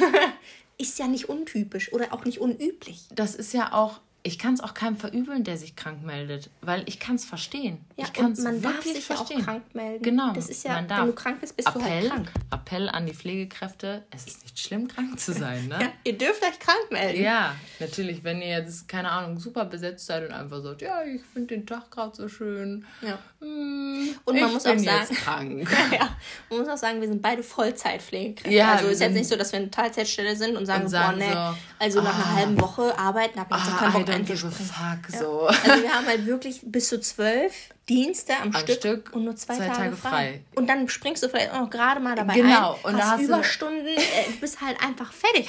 [0.80, 3.06] ist ja nicht untypisch oder auch nicht unüblich.
[3.12, 6.82] Das ist ja auch ich kann es auch keinem verübeln, der sich krank meldet, weil
[6.86, 7.84] ich kann es verstehen.
[7.96, 9.38] Ja, ich kann es man darf sich verstehen.
[9.38, 10.02] ja auch krank melden.
[10.02, 10.32] Genau.
[10.34, 11.00] Das ist ja, man darf.
[11.00, 12.32] wenn du krank bist, bist Appell, du halt krank.
[12.50, 15.78] Appell an die Pflegekräfte, es ist nicht schlimm, krank zu sein, ne?
[15.80, 17.22] ja, ihr dürft euch krank melden.
[17.22, 21.22] Ja, natürlich, wenn ihr jetzt, keine Ahnung, super besetzt seid und einfach sagt, ja, ich
[21.32, 22.84] finde den Tag gerade so schön.
[23.00, 23.18] Ja.
[23.40, 25.68] Hm, und man muss auch sagen, krank.
[25.92, 26.10] ja,
[26.50, 28.54] man muss auch sagen, wir sind beide Vollzeitpflegekräfte.
[28.54, 31.18] Ja, also ist jetzt nicht so, dass wir eine Teilzeitstelle sind und sagen, und sagen
[31.18, 33.92] boah, nee, so, also nach ah, einer halben Woche arbeiten habe ich ah, so keinen
[33.92, 35.46] Bock don't give fuck, so.
[35.46, 37.52] Also wir haben halt wirklich bis zu zwölf
[37.88, 40.10] Dienste am, Stück, Stück, und nur zwei, zwei Tage, Tage frei.
[40.10, 40.44] frei.
[40.54, 42.74] Und dann springst du vielleicht auch noch gerade mal dabei genau.
[42.74, 45.48] ein, und hast, hast Überstunden, du äh, bist halt einfach fertig.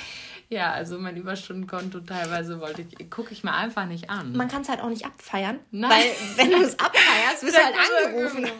[0.49, 4.33] Ja, also mein Überstundenkonto teilweise wollte ich, gucke ich mir einfach nicht an.
[4.33, 5.91] Man kann es halt auch nicht abfeiern, Nein.
[5.91, 8.41] weil wenn du es abfeierst, wirst du halt angerufen.
[8.41, 8.51] Ne?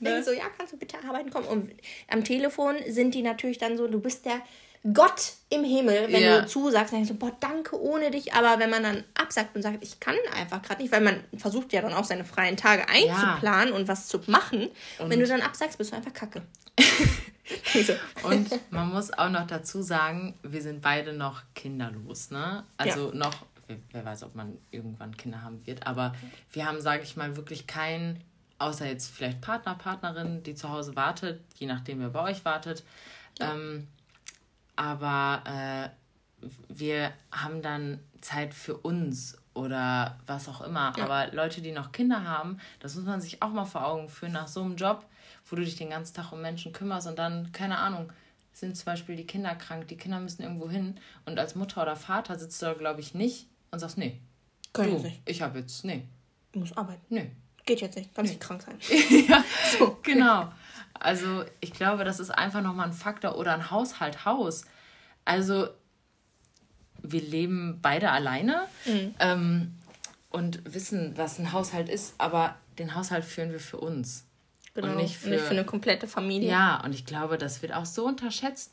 [0.00, 1.46] Denkst so, ja, kannst du bitte arbeiten kommen?
[1.46, 1.72] Und
[2.08, 4.42] am Telefon sind die natürlich dann so, du bist der
[4.94, 6.40] Gott im Himmel, wenn ja.
[6.40, 8.32] du zusagst, dann denkst du, boah, danke ohne dich.
[8.32, 11.74] Aber wenn man dann absagt und sagt, ich kann einfach gerade nicht, weil man versucht
[11.74, 13.74] ja dann auch seine freien Tage einzuplanen ja.
[13.74, 14.68] und was zu machen.
[14.98, 16.42] Und wenn du dann absagst, bist du einfach kacke.
[18.22, 22.64] und man muss auch noch dazu sagen, wir sind beide noch kinderlos, ne?
[22.78, 23.16] Also ja.
[23.16, 23.34] noch,
[23.92, 26.14] wer weiß, ob man irgendwann Kinder haben wird, aber
[26.52, 28.24] wir haben, sage ich mal, wirklich keinen,
[28.58, 32.82] außer jetzt vielleicht Partner, Partnerin, die zu Hause wartet, je nachdem, wer bei euch wartet.
[33.40, 33.86] Ähm,
[34.80, 40.94] aber äh, wir haben dann Zeit für uns oder was auch immer.
[40.96, 41.04] Ja.
[41.04, 44.32] Aber Leute, die noch Kinder haben, das muss man sich auch mal vor Augen führen
[44.32, 45.04] nach so einem Job,
[45.44, 48.10] wo du dich den ganzen Tag um Menschen kümmerst und dann, keine Ahnung,
[48.54, 51.94] sind zum Beispiel die Kinder krank, die Kinder müssen irgendwo hin und als Mutter oder
[51.94, 54.18] Vater sitzt du da, glaube ich, nicht und sagst, nee,
[54.72, 55.20] Kann du, nicht.
[55.26, 56.08] ich habe jetzt, nee.
[56.52, 57.04] Du musst arbeiten.
[57.10, 57.30] Nee.
[57.66, 58.38] Geht jetzt nicht, kannst nee.
[58.38, 58.78] nicht krank sein.
[59.28, 59.44] ja,
[59.78, 59.98] so.
[60.02, 60.50] genau.
[61.00, 64.64] Also ich glaube, das ist einfach nochmal ein Faktor oder ein Haushalt, Haus.
[65.24, 65.68] Also
[67.02, 69.14] wir leben beide alleine mhm.
[69.18, 69.74] ähm,
[70.28, 74.26] und wissen, was ein Haushalt ist, aber den Haushalt führen wir für uns.
[74.74, 76.50] Genau, und nicht für, nicht für eine komplette Familie.
[76.50, 78.72] Ja, und ich glaube, das wird auch so unterschätzt,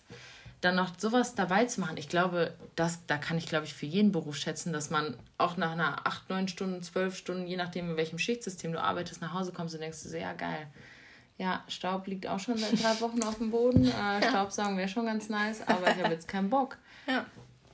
[0.62, 1.98] dann noch sowas dabei zu machen.
[1.98, 5.56] Ich glaube, das, da kann ich, glaube ich, für jeden Beruf schätzen, dass man auch
[5.56, 9.34] nach einer 8, 9 Stunden, 12 Stunden, je nachdem, in welchem Schichtsystem du arbeitest, nach
[9.34, 10.68] Hause kommst und denkst so, ja, geil
[11.38, 13.86] ja, Staub liegt auch schon seit drei Wochen auf dem Boden.
[13.86, 13.90] Äh,
[14.22, 14.30] ja.
[14.30, 16.78] Staubsaugen wäre schon ganz nice, aber ich habe jetzt keinen Bock.
[17.10, 17.26] Ja.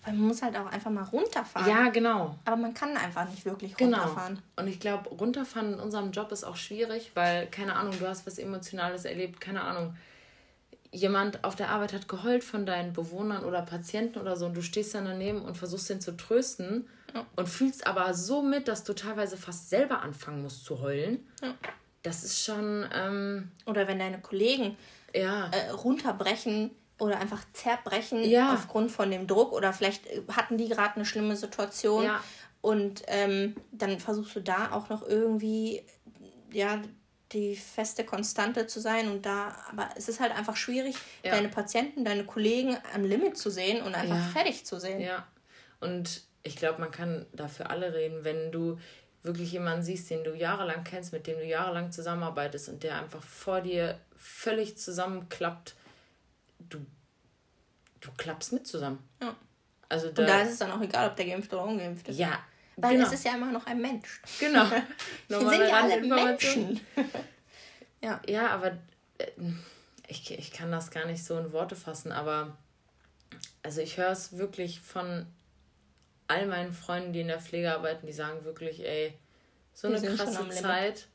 [0.05, 1.67] Weil man muss halt auch einfach mal runterfahren.
[1.67, 2.37] Ja, genau.
[2.45, 3.97] Aber man kann einfach nicht wirklich genau.
[3.97, 4.35] runterfahren.
[4.35, 4.45] Genau.
[4.57, 8.27] Und ich glaube, runterfahren in unserem Job ist auch schwierig, weil, keine Ahnung, du hast
[8.27, 9.95] was Emotionales erlebt, keine Ahnung.
[10.91, 14.61] Jemand auf der Arbeit hat geheult von deinen Bewohnern oder Patienten oder so und du
[14.61, 17.25] stehst dann daneben und versuchst den zu trösten ja.
[17.35, 21.25] und fühlst aber so mit, dass du teilweise fast selber anfangen musst zu heulen.
[21.41, 21.55] Ja
[22.03, 22.87] das ist schon.
[22.93, 24.77] Ähm, oder wenn deine Kollegen
[25.13, 25.49] ja.
[25.51, 28.53] äh, runterbrechen oder einfach zerbrechen ja.
[28.53, 32.23] aufgrund von dem Druck oder vielleicht äh, hatten die gerade eine schlimme Situation ja.
[32.61, 35.83] und ähm, dann versuchst du da auch noch irgendwie
[36.51, 36.81] ja
[37.31, 42.05] die feste Konstante zu sein und da aber es ist halt einfach schwierig deine Patienten
[42.05, 45.27] deine Kollegen am Limit zu sehen und einfach fertig zu sehen ja
[45.79, 48.77] und ich glaube man kann dafür alle reden wenn du
[49.23, 53.23] wirklich jemanden siehst, den du jahrelang kennst, mit dem du jahrelang zusammenarbeitest und der einfach
[53.23, 55.75] vor dir völlig zusammenklappt,
[56.59, 56.85] du,
[58.01, 58.99] du klappst mit zusammen.
[59.21, 59.35] Ja.
[59.89, 62.19] Also da, und da ist es dann auch egal, ob der geimpft oder ungeimpft ist.
[62.19, 62.39] Ja.
[62.75, 63.07] Weil genau.
[63.07, 64.21] es ist ja immer noch ein Mensch.
[64.39, 64.65] Genau.
[65.27, 66.81] Wir sind ja alle Menschen.
[68.01, 68.19] ja.
[68.27, 68.71] ja, aber
[69.19, 69.27] äh,
[70.07, 72.57] ich, ich kann das gar nicht so in Worte fassen, aber
[73.61, 75.27] also ich höre es wirklich von
[76.33, 79.13] all meinen Freunden, die in der Pflege arbeiten, die sagen wirklich, ey,
[79.73, 81.07] so die eine krasse Zeit.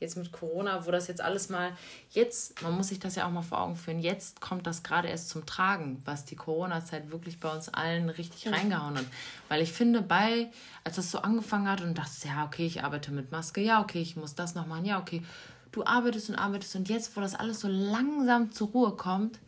[0.00, 1.72] jetzt mit Corona, wo das jetzt alles mal,
[2.10, 5.08] jetzt, man muss sich das ja auch mal vor Augen führen, jetzt kommt das gerade
[5.08, 8.54] erst zum Tragen, was die Corona-Zeit wirklich bei uns allen richtig mhm.
[8.54, 9.06] reingehauen hat.
[9.48, 10.50] Weil ich finde, bei,
[10.84, 14.02] als das so angefangen hat und dachte, ja, okay, ich arbeite mit Maske, ja, okay,
[14.02, 15.22] ich muss das noch machen, ja, okay,
[15.70, 19.38] du arbeitest und arbeitest und jetzt, wo das alles so langsam zur Ruhe kommt,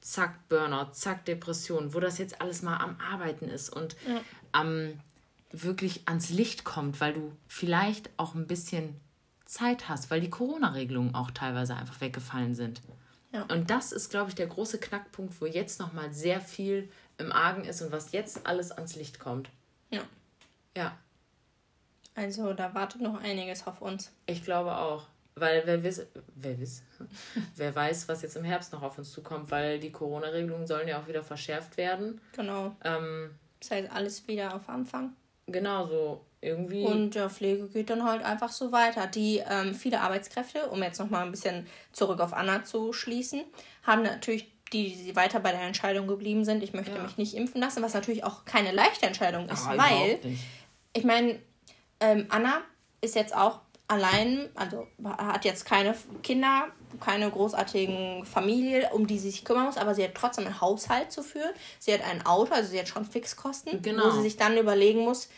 [0.00, 4.20] zack, Burnout, zack, Depression, wo das jetzt alles mal am Arbeiten ist und ja.
[4.54, 4.98] Am
[5.50, 9.00] wirklich ans Licht kommt, weil du vielleicht auch ein bisschen
[9.44, 12.80] Zeit hast, weil die Corona-Regelungen auch teilweise einfach weggefallen sind.
[13.32, 13.42] Ja.
[13.42, 16.88] Und das ist, glaube ich, der große Knackpunkt, wo jetzt nochmal sehr viel
[17.18, 19.50] im Argen ist und was jetzt alles ans Licht kommt.
[19.90, 20.02] Ja.
[20.76, 20.96] Ja.
[22.14, 24.12] Also da wartet noch einiges auf uns.
[24.26, 25.06] Ich glaube auch.
[25.36, 26.82] Weil wer weiß, wer weiß,
[27.56, 31.00] wer weiß, was jetzt im Herbst noch auf uns zukommt, weil die Corona-Regelungen sollen ja
[31.00, 32.20] auch wieder verschärft werden.
[32.36, 32.76] Genau.
[32.84, 33.30] Ähm,
[33.64, 35.14] das heißt, alles wieder auf Anfang.
[35.46, 36.84] Genau, so irgendwie.
[36.84, 39.06] Und der Pflege geht dann halt einfach so weiter.
[39.06, 43.42] Die ähm, viele Arbeitskräfte, um jetzt nochmal ein bisschen zurück auf Anna zu schließen,
[43.82, 47.02] haben natürlich die, die weiter bei der Entscheidung geblieben sind, ich möchte ja.
[47.02, 50.18] mich nicht impfen lassen, was natürlich auch keine leichte Entscheidung ist, Ach, weil
[50.92, 51.38] ich meine,
[52.00, 52.62] ähm, Anna
[53.00, 56.68] ist jetzt auch allein, also hat jetzt keine Kinder,
[57.00, 61.12] keine großartigen Familie, um die sie sich kümmern muss, aber sie hat trotzdem einen Haushalt
[61.12, 61.52] zu führen.
[61.78, 64.06] Sie hat ein Auto, also sie hat schon Fixkosten, genau.
[64.06, 65.28] wo sie sich dann überlegen muss,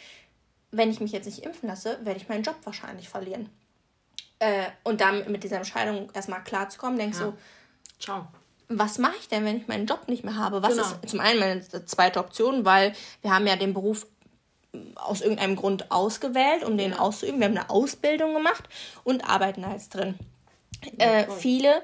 [0.70, 3.48] wenn ich mich jetzt nicht impfen lasse, werde ich meinen Job wahrscheinlich verlieren.
[4.38, 7.26] Äh, und dann mit dieser Entscheidung erstmal klarzukommen, denkst ja.
[7.26, 7.34] du,
[7.98, 8.26] ciao.
[8.68, 10.62] Was mache ich denn, wenn ich meinen Job nicht mehr habe?
[10.62, 10.82] Was genau.
[10.82, 14.06] ist zum einen meine zweite Option, weil wir haben ja den Beruf
[14.96, 17.38] aus irgendeinem Grund ausgewählt, um den auszuüben.
[17.40, 18.64] Wir haben eine Ausbildung gemacht
[19.04, 20.18] und arbeiten da jetzt drin.
[20.98, 21.82] Äh, viele,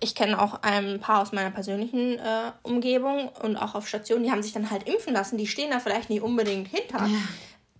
[0.00, 4.30] ich kenne auch ein paar aus meiner persönlichen äh, Umgebung und auch auf Stationen, die
[4.30, 5.38] haben sich dann halt impfen lassen.
[5.38, 7.06] Die stehen da vielleicht nicht unbedingt hinter.
[7.06, 7.18] Ja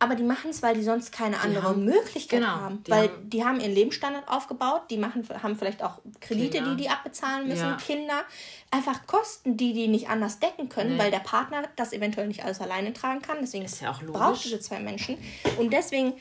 [0.04, 2.82] aber die machen es, weil die sonst keine andere haben, Möglichkeit genau, haben.
[2.84, 6.74] Die weil haben, die haben ihren Lebensstandard aufgebaut, die machen, haben vielleicht auch Kredite, Kinder.
[6.74, 7.76] die die abbezahlen müssen, ja.
[7.76, 8.22] Kinder.
[8.70, 10.98] Einfach Kosten, die die nicht anders decken können, nee.
[10.98, 13.38] weil der Partner das eventuell nicht alles alleine tragen kann.
[13.40, 15.16] Deswegen ist ja auch braucht diese zwei Menschen.
[15.58, 16.14] Und deswegen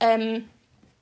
[0.00, 0.48] ähm,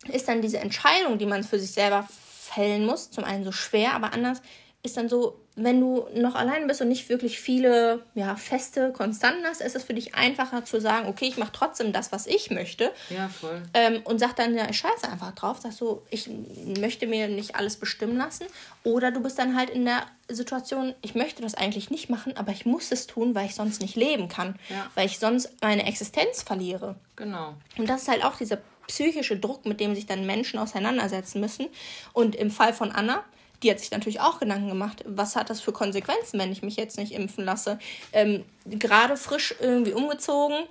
[0.09, 3.95] ist dann diese Entscheidung, die man für sich selber fällen muss, zum einen so schwer,
[3.95, 4.41] aber anders
[4.83, 9.45] ist dann so, wenn du noch allein bist und nicht wirklich viele ja, feste Konstanten
[9.45, 12.51] hast, ist es für dich einfacher zu sagen, okay, ich mache trotzdem das, was ich
[12.51, 12.91] möchte.
[13.11, 13.61] Ja, voll.
[13.75, 15.59] Ähm, und sag dann, ja, scheiße einfach drauf.
[15.61, 16.31] Sagst du, ich
[16.79, 18.47] möchte mir nicht alles bestimmen lassen.
[18.83, 22.53] Oder du bist dann halt in der Situation, ich möchte das eigentlich nicht machen, aber
[22.53, 24.59] ich muss es tun, weil ich sonst nicht leben kann.
[24.71, 24.87] Ja.
[24.95, 26.95] Weil ich sonst meine Existenz verliere.
[27.17, 27.55] Genau.
[27.77, 28.59] Und das ist halt auch dieser
[28.91, 31.69] psychische Druck, mit dem sich dann Menschen auseinandersetzen müssen.
[32.13, 33.25] Und im Fall von Anna,
[33.63, 36.77] die hat sich natürlich auch Gedanken gemacht, was hat das für Konsequenzen, wenn ich mich
[36.77, 37.79] jetzt nicht impfen lasse.
[38.13, 40.65] Ähm, Gerade frisch irgendwie umgezogen,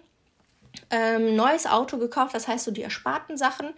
[0.90, 3.70] ähm, neues Auto gekauft, das heißt so die ersparten Sachen.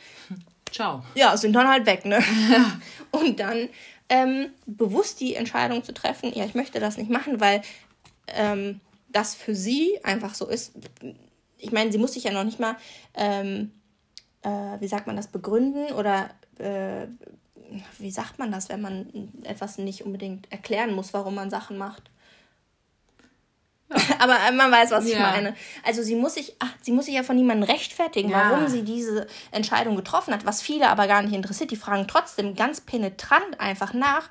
[0.72, 1.04] Ciao.
[1.14, 2.24] Ja, sind dann halt weg, ne?
[3.12, 3.70] Und dann
[4.10, 7.62] ähm, bewusst die Entscheidung zu treffen, ja, ich möchte das nicht machen, weil
[8.28, 8.80] ähm,
[9.10, 10.74] das für sie einfach so ist.
[11.60, 12.76] Ich meine, sie muss sich ja noch nicht mal,
[13.14, 13.72] ähm,
[14.44, 17.08] äh, wie sagt man das, begründen oder äh,
[18.00, 22.04] wie sagt man das, wenn man etwas nicht unbedingt erklären muss, warum man Sachen macht?
[23.90, 23.98] Ja.
[24.20, 25.14] Aber man weiß, was ja.
[25.14, 25.56] ich meine.
[25.84, 28.52] Also sie muss sich, ach, sie muss sich ja von niemandem rechtfertigen, ja.
[28.52, 31.72] warum sie diese Entscheidung getroffen hat, was viele aber gar nicht interessiert.
[31.72, 34.30] Die fragen trotzdem ganz penetrant einfach nach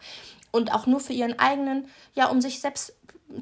[0.50, 2.94] und auch nur für ihren eigenen, ja, um sich selbst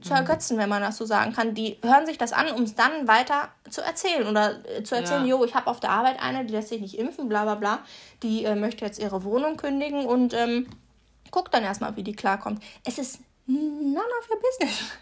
[0.02, 1.54] zu ergötzen, wenn man das so sagen kann.
[1.54, 5.26] Die hören sich das an, um es dann weiter zu erzählen oder äh, zu erzählen,
[5.26, 5.36] ja.
[5.36, 7.78] jo, ich habe auf der Arbeit eine, die lässt sich nicht impfen, bla bla bla,
[8.22, 10.68] die äh, möchte jetzt ihre Wohnung kündigen und ähm,
[11.30, 12.62] guckt dann erstmal, wie die klarkommt.
[12.84, 14.92] Es ist none of your business.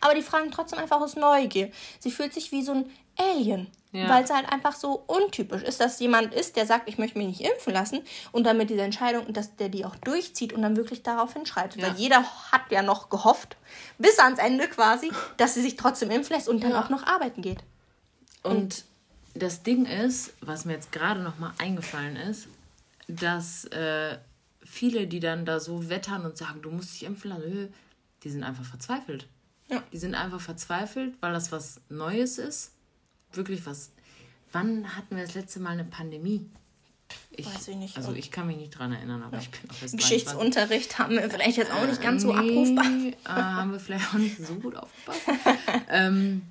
[0.00, 1.70] Aber die fragen trotzdem einfach aus Neugier.
[1.98, 3.68] Sie fühlt sich wie so ein Alien.
[3.90, 4.08] Ja.
[4.10, 7.26] Weil es halt einfach so untypisch ist, dass jemand ist, der sagt, ich möchte mich
[7.26, 8.00] nicht impfen lassen
[8.32, 11.80] und dann mit dieser Entscheidung, dass der die auch durchzieht und dann wirklich darauf hinschreitet.
[11.80, 11.88] Ja.
[11.88, 13.56] Weil jeder hat ja noch gehofft,
[13.96, 16.82] bis ans Ende quasi, dass sie sich trotzdem impfen lässt und dann ja.
[16.82, 17.60] auch noch arbeiten geht.
[18.42, 18.84] Und, und
[19.34, 22.48] das Ding ist, was mir jetzt gerade noch mal eingefallen ist,
[23.08, 24.18] dass äh,
[24.64, 27.72] viele, die dann da so wettern und sagen, du musst dich impfen lassen,
[28.22, 29.26] die sind einfach verzweifelt.
[29.68, 29.82] Ja.
[29.92, 32.72] Die sind einfach verzweifelt, weil das was Neues ist.
[33.32, 33.90] Wirklich was.
[34.52, 36.48] Wann hatten wir das letzte Mal eine Pandemie?
[37.30, 37.96] Ich, Weiß ich nicht.
[37.96, 39.42] Also ich kann mich nicht dran erinnern, aber ja.
[39.42, 42.84] ich bin auch jetzt Geschichtsunterricht haben wir vielleicht jetzt auch nicht ganz so nee, abrufbar.
[42.84, 45.22] Äh, haben wir vielleicht auch nicht so gut aufgepasst.
[45.88, 46.42] ähm,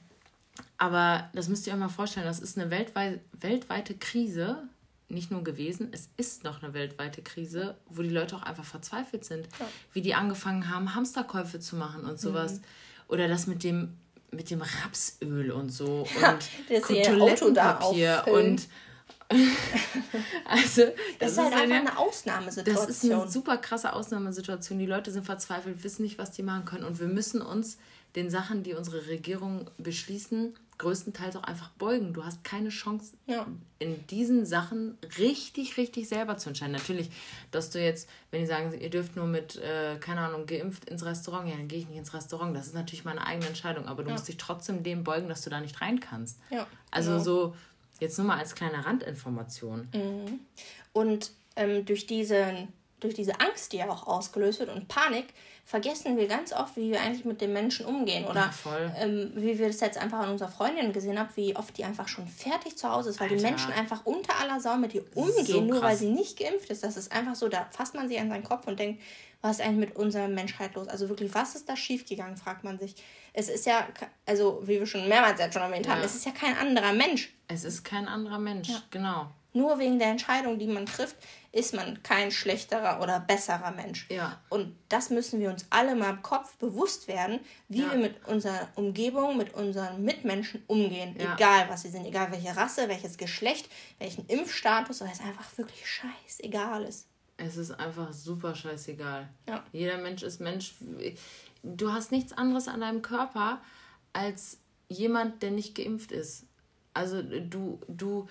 [0.78, 4.64] aber das müsst ihr euch mal vorstellen, das ist eine weltweit, weltweite Krise,
[5.10, 9.26] nicht nur gewesen, es ist noch eine weltweite Krise, wo die Leute auch einfach verzweifelt
[9.26, 9.48] sind.
[9.60, 9.68] Ja.
[9.94, 12.60] Wie die angefangen haben, Hamsterkäufe zu machen und sowas.
[12.60, 12.64] Mhm.
[13.08, 13.98] Oder das mit dem,
[14.32, 16.02] mit dem Rapsöl und so.
[16.02, 16.40] Und ja,
[16.80, 18.68] Toilettenpapier und
[20.46, 22.88] also, das, das ist halt einfach eine, eine Ausnahmesituation.
[22.88, 24.80] Das ist eine super krasse Ausnahmesituation.
[24.80, 26.86] Die Leute sind verzweifelt, wissen nicht, was die machen können.
[26.86, 27.78] Und wir müssen uns
[28.16, 32.14] den Sachen, die unsere Regierung beschließen, größtenteils auch einfach beugen.
[32.14, 33.48] Du hast keine Chance, ja.
[33.80, 36.74] in diesen Sachen richtig, richtig selber zu entscheiden.
[36.74, 37.10] Natürlich,
[37.52, 41.04] dass du jetzt, wenn die sagen, ihr dürft nur mit, äh, keine Ahnung, geimpft ins
[41.04, 42.56] Restaurant, ja, dann gehe ich nicht ins Restaurant.
[42.56, 44.16] Das ist natürlich meine eigene Entscheidung, aber du ja.
[44.16, 46.40] musst dich trotzdem dem beugen, dass du da nicht rein kannst.
[46.50, 47.24] Ja, also genau.
[47.24, 47.56] so,
[48.00, 49.88] jetzt nur mal als kleine Randinformation.
[49.94, 50.40] Mhm.
[50.94, 52.68] Und ähm, durch, diesen,
[53.00, 55.34] durch diese Angst, die ja auch ausgelöst wird und Panik,
[55.68, 58.24] vergessen wir ganz oft, wie wir eigentlich mit den Menschen umgehen.
[58.24, 61.78] Oder ja, ähm, wie wir das jetzt einfach an unserer Freundin gesehen haben, wie oft
[61.78, 63.36] die einfach schon fertig zu Hause ist, weil Alter.
[63.36, 66.70] die Menschen einfach unter aller Sau mit ihr umgehen, so nur weil sie nicht geimpft
[66.70, 66.86] ist.
[66.86, 69.02] Das ist einfach so, da fasst man sich an seinen Kopf und denkt,
[69.42, 70.88] was ist eigentlich mit unserer Menschheit los?
[70.88, 72.96] Also wirklich, was ist da schiefgegangen, fragt man sich.
[73.34, 73.86] Es ist ja,
[74.26, 75.96] also wie wir schon mehrmals jetzt schon erwähnt ja.
[75.96, 77.34] haben, es ist ja kein anderer Mensch.
[77.50, 78.82] Es ist kein anderer Mensch, ja.
[78.90, 79.28] genau.
[79.52, 81.18] Nur wegen der Entscheidung, die man trifft,
[81.58, 84.06] ist man kein schlechterer oder besserer Mensch.
[84.12, 84.40] Ja.
[84.50, 87.92] Und das müssen wir uns alle mal im Kopf bewusst werden, wie ja.
[87.92, 91.16] wir mit unserer Umgebung, mit unseren Mitmenschen umgehen.
[91.20, 91.34] Ja.
[91.34, 95.84] Egal, was sie sind, egal welche Rasse, welches Geschlecht, welchen Impfstatus, weil es einfach wirklich
[95.90, 97.08] scheißegal ist.
[97.38, 99.28] Es ist einfach super scheißegal.
[99.50, 99.64] Ja.
[99.72, 100.76] Jeder Mensch ist Mensch.
[101.64, 103.62] Du hast nichts anderes an deinem Körper
[104.14, 106.46] als jemand, der nicht geimpft ist.
[106.94, 108.28] Also du, du,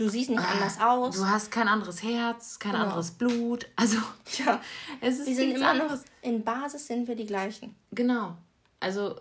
[0.00, 1.14] Du siehst nicht ah, anders aus.
[1.14, 2.84] Du hast kein anderes Herz, kein genau.
[2.84, 3.66] anderes Blut.
[3.76, 3.98] Also,
[4.38, 4.58] ja,
[5.02, 6.00] es ist wir sind immer anderes.
[6.00, 7.76] noch, in Basis sind wir die gleichen.
[7.92, 8.34] Genau.
[8.80, 9.20] Also,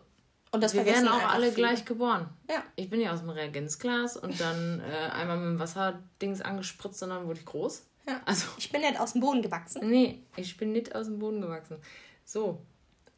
[0.52, 1.68] und das wir werden auch alle viele.
[1.68, 2.30] gleich geboren.
[2.50, 2.64] Ja.
[2.78, 7.10] Ich bin ja aus dem Reagenzglas und dann äh, einmal mit dem Wasserdings angespritzt und
[7.10, 7.84] dann wurde ich groß.
[8.08, 8.22] Ja.
[8.24, 9.86] Also, ich bin nicht aus dem Boden gewachsen.
[9.90, 11.76] Nee, ich bin nicht aus dem Boden gewachsen.
[12.24, 12.62] So.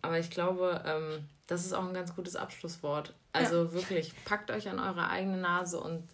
[0.01, 3.14] Aber ich glaube, ähm, das ist auch ein ganz gutes Abschlusswort.
[3.34, 3.74] Also ja.
[3.74, 6.07] wirklich, packt euch an eure eigene Nase und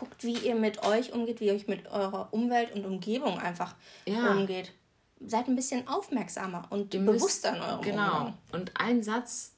[0.00, 3.74] guckt, wie ihr mit euch umgeht, wie ihr euch mit eurer Umwelt und Umgebung einfach
[4.06, 4.32] ja.
[4.32, 4.72] umgeht.
[5.20, 8.16] Seid ein bisschen aufmerksamer und ihr bewusster in eurem Genau.
[8.16, 8.38] Umgang.
[8.52, 9.52] Und ein Satz,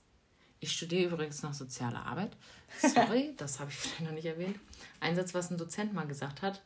[0.58, 2.36] ich studiere übrigens noch soziale Arbeit.
[2.80, 4.58] Sorry, das habe ich vielleicht noch nicht erwähnt.
[4.98, 6.60] Ein Satz, was ein Dozent mal gesagt hat.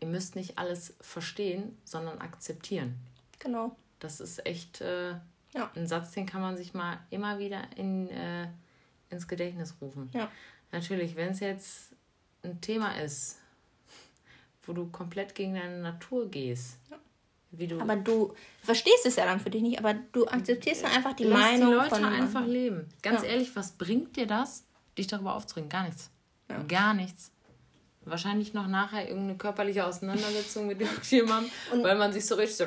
[0.00, 2.96] Ihr müsst nicht alles verstehen, sondern akzeptieren.
[3.38, 3.76] Genau.
[4.00, 5.10] Das ist echt äh,
[5.54, 5.70] ja.
[5.76, 8.48] ein Satz, den kann man sich mal immer wieder in, äh,
[9.10, 10.10] ins Gedächtnis rufen.
[10.12, 10.28] Ja.
[10.72, 11.92] Natürlich, wenn es jetzt
[12.42, 13.38] ein Thema ist,
[14.64, 16.78] wo du komplett gegen deine Natur gehst.
[16.90, 16.98] Ja.
[17.54, 20.92] Wie du aber du verstehst es ja dann für dich nicht, aber du akzeptierst dann
[20.92, 22.88] einfach die Lass Meinung die Leute von einfach leben.
[23.02, 23.28] Ganz ja.
[23.28, 24.64] ehrlich, was bringt dir das,
[24.96, 25.68] dich darüber aufzuregen?
[25.68, 26.10] Gar nichts.
[26.48, 26.62] Ja.
[26.62, 27.30] Gar nichts.
[28.04, 32.64] Wahrscheinlich noch nachher irgendeine körperliche Auseinandersetzung mit irgendjemandem, weil man sich so richtig so.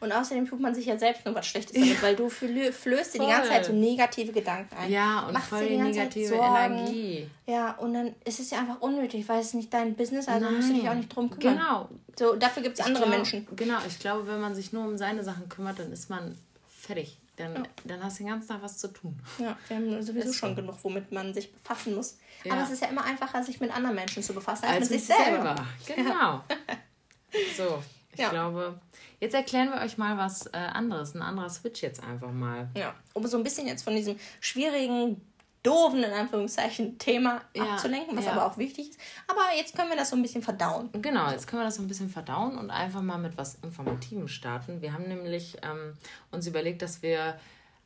[0.00, 0.06] Ja.
[0.06, 3.20] Und außerdem tut man sich ja selbst nur was Schlechtes damit, weil du flößt dir
[3.20, 4.90] die ganze Zeit so negative Gedanken ein.
[4.90, 7.28] Ja, und voll die, die negative Energie.
[7.46, 10.46] Ja, und dann ist es ja einfach unnötig, weil es ist nicht dein Business, also
[10.46, 10.56] Nein.
[10.56, 11.58] musst du dich auch nicht drum kümmern.
[11.58, 11.88] Genau.
[12.18, 13.46] So, dafür gibt es andere glaub, Menschen.
[13.56, 16.36] Genau, ich glaube, wenn man sich nur um seine Sachen kümmert, dann ist man
[16.68, 17.18] fertig.
[17.36, 17.62] Dann, ja.
[17.84, 19.18] dann hast du den ganzen Tag was zu tun.
[19.38, 22.18] Ja, wir haben sowieso schon genug, womit man sich befassen muss.
[22.44, 22.52] Ja.
[22.52, 25.00] Aber es ist ja immer einfacher, sich mit anderen Menschen zu befassen, als, als mit
[25.00, 25.56] sich selber.
[25.86, 26.02] selber.
[26.02, 26.44] Genau.
[27.56, 27.82] so,
[28.12, 28.28] ich ja.
[28.28, 28.78] glaube,
[29.20, 32.68] jetzt erklären wir euch mal was äh, anderes, ein anderer Switch jetzt einfach mal.
[32.76, 35.20] Ja, um so ein bisschen jetzt von diesem schwierigen,
[35.62, 38.32] doofen, in Anführungszeichen, Thema ja, abzulenken, was ja.
[38.32, 39.00] aber auch wichtig ist.
[39.26, 40.88] Aber jetzt können wir das so ein bisschen verdauen.
[40.92, 44.28] Genau, jetzt können wir das so ein bisschen verdauen und einfach mal mit was Informativem
[44.28, 44.80] starten.
[44.80, 45.94] Wir haben nämlich ähm,
[46.30, 47.38] uns überlegt, dass wir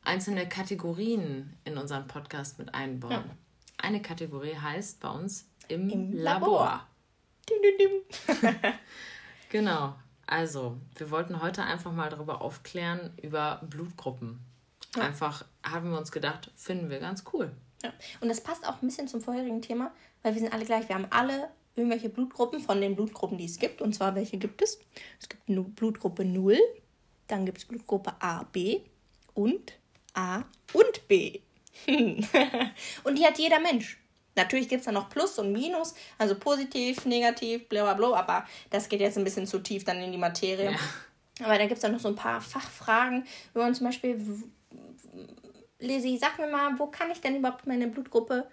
[0.03, 3.11] einzelne Kategorien in unseren Podcast mit einbauen.
[3.11, 3.23] Ja.
[3.77, 6.63] Eine Kategorie heißt bei uns im, Im Labor.
[6.63, 6.87] Labor.
[7.49, 8.73] Dim, dim, dim.
[9.49, 9.95] genau.
[10.27, 14.39] Also, wir wollten heute einfach mal darüber aufklären, über Blutgruppen.
[14.95, 15.03] Ja.
[15.03, 17.51] Einfach haben wir uns gedacht, finden wir ganz cool.
[17.83, 17.93] Ja.
[18.21, 19.91] Und das passt auch ein bisschen zum vorherigen Thema,
[20.23, 20.87] weil wir sind alle gleich.
[20.89, 23.81] Wir haben alle irgendwelche Blutgruppen von den Blutgruppen, die es gibt.
[23.81, 24.79] Und zwar, welche gibt es?
[25.19, 26.57] Es gibt eine Blutgruppe 0,
[27.27, 28.81] dann gibt es Blutgruppe A, B
[29.33, 29.73] und
[30.13, 31.41] A und B.
[31.87, 33.99] und die hat jeder Mensch.
[34.35, 38.45] Natürlich gibt es da noch Plus und Minus, also positiv, negativ, bla bla bla, aber
[38.69, 40.71] das geht jetzt ein bisschen zu tief dann in die Materie.
[40.71, 41.45] Ja.
[41.45, 44.19] Aber da gibt es dann noch so ein paar Fachfragen, wenn man zum Beispiel,
[45.79, 48.47] Lisi, sag mir mal, wo kann ich denn überhaupt meine Blutgruppe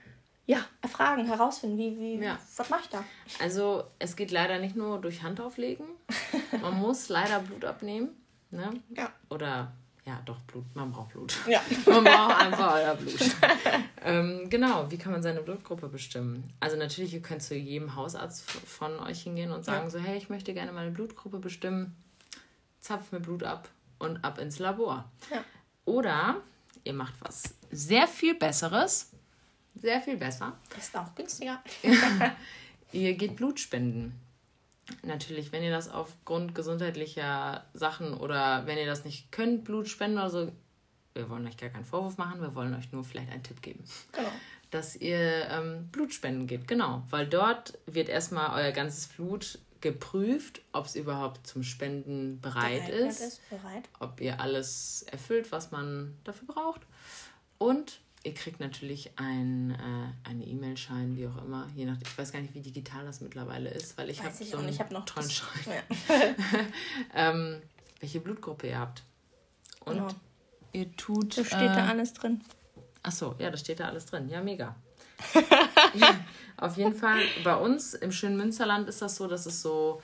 [0.46, 2.38] ja, erfragen, herausfinden, wie, wie, ja.
[2.56, 3.04] was mache ich da?
[3.40, 5.86] Also es geht leider nicht nur durch Handauflegen.
[6.62, 8.10] Man muss leider Blut abnehmen.
[8.50, 8.70] Ne?
[8.90, 9.12] Ja.
[9.30, 9.72] Oder
[10.04, 10.64] ja, doch, Blut.
[10.74, 11.34] Man braucht Blut.
[11.46, 11.62] Ja.
[11.86, 13.20] man braucht einfach euer Blut.
[14.04, 16.52] ähm, genau, wie kann man seine Blutgruppe bestimmen?
[16.58, 19.90] Also natürlich, ihr könnt zu jedem Hausarzt von euch hingehen und sagen ja.
[19.90, 21.94] so, hey, ich möchte gerne meine Blutgruppe bestimmen.
[22.80, 23.68] Zapf mir Blut ab
[24.00, 25.08] und ab ins Labor.
[25.30, 25.44] Ja.
[25.84, 26.40] Oder
[26.82, 29.10] ihr macht was sehr viel Besseres.
[29.80, 30.56] Sehr viel besser.
[30.76, 31.62] Ist auch günstiger.
[32.92, 34.20] ihr geht Blut spenden.
[35.02, 40.18] Natürlich, wenn ihr das aufgrund gesundheitlicher Sachen oder wenn ihr das nicht könnt, Blut spenden
[40.18, 40.52] oder so,
[41.14, 43.84] wir wollen euch gar keinen Vorwurf machen, wir wollen euch nur vielleicht einen Tipp geben.
[44.12, 44.30] Genau.
[44.70, 47.02] Dass ihr ähm, Blut spenden geht, genau.
[47.10, 53.08] Weil dort wird erstmal euer ganzes Blut geprüft, ob es überhaupt zum Spenden bereit, bereit
[53.08, 53.88] ist, ist bereit.
[53.98, 56.82] ob ihr alles erfüllt, was man dafür braucht.
[57.58, 62.32] Und ihr kriegt natürlich ein, äh, eine E-Mail-Schein, wie auch immer, je nach, ich weiß
[62.32, 65.04] gar nicht, wie digital das mittlerweile ist, weil ich habe so einen ich hab noch
[65.04, 65.82] tollen Schein.
[66.08, 66.34] Ja.
[67.30, 67.62] ähm,
[68.00, 69.02] welche Blutgruppe ihr habt.
[69.84, 70.08] Und genau.
[70.72, 71.36] ihr tut.
[71.36, 72.42] Da steht äh, da alles drin.
[73.02, 74.28] Ach so, ja, da steht da alles drin.
[74.28, 74.76] Ja, mega.
[76.56, 80.00] Auf jeden Fall, bei uns im schönen Münsterland ist das so, dass es so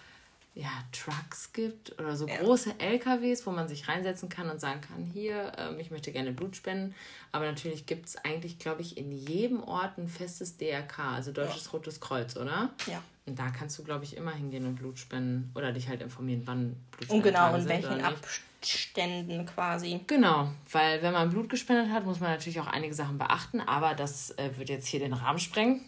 [0.59, 2.37] ja, Trucks gibt oder so ja.
[2.39, 6.33] große LKWs, wo man sich reinsetzen kann und sagen kann, hier, ähm, ich möchte gerne
[6.33, 6.97] Blut spenden.
[7.31, 11.67] Aber natürlich gibt es eigentlich, glaube ich, in jedem Ort ein festes DRK, also Deutsches
[11.67, 11.71] ja.
[11.71, 12.71] Rotes Kreuz, oder?
[12.89, 13.01] Ja.
[13.27, 16.43] Und da kannst du, glaube ich, immer hingehen und Blut spenden oder dich halt informieren,
[16.47, 20.01] wann Blut Und genau, in welchen Abständen quasi.
[20.09, 23.95] Genau, weil wenn man Blut gespendet hat, muss man natürlich auch einige Sachen beachten, aber
[23.95, 25.85] das äh, wird jetzt hier den Rahmen sprengen.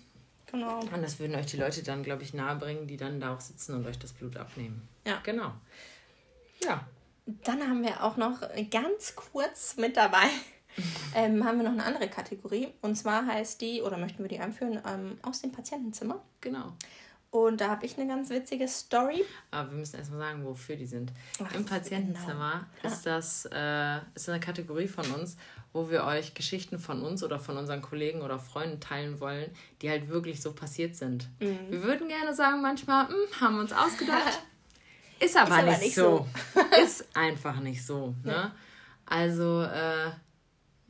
[0.51, 0.81] Genau.
[0.81, 3.75] Und das würden euch die Leute dann, glaube ich, nahebringen, die dann da auch sitzen
[3.75, 4.89] und euch das Blut abnehmen.
[5.07, 5.21] Ja.
[5.23, 5.53] Genau.
[6.63, 6.87] Ja.
[7.45, 8.41] Dann haben wir auch noch
[8.71, 10.27] ganz kurz mit dabei,
[11.15, 12.69] ähm, haben wir noch eine andere Kategorie.
[12.83, 16.21] Und zwar heißt die, oder möchten wir die einführen, ähm, aus dem Patientenzimmer.
[16.41, 16.73] Genau.
[17.31, 19.25] Und da habe ich eine ganz witzige Story.
[19.53, 21.13] Aber wir müssen erstmal sagen, wofür die sind.
[21.43, 22.93] Ach, Im Patientenzimmer genau.
[22.93, 25.37] ist das äh, ist eine Kategorie von uns,
[25.73, 29.49] wo wir euch Geschichten von uns oder von unseren Kollegen oder Freunden teilen wollen,
[29.81, 31.29] die halt wirklich so passiert sind.
[31.39, 31.71] Mhm.
[31.71, 34.43] Wir würden gerne sagen, manchmal, hm, haben wir uns ausgedacht.
[35.21, 36.27] Ist aber, ist aber nicht, nicht, so.
[36.55, 36.61] so.
[36.83, 38.15] ist einfach nicht so.
[38.25, 38.33] Ne?
[38.33, 38.53] Ja.
[39.05, 40.13] Also, äh,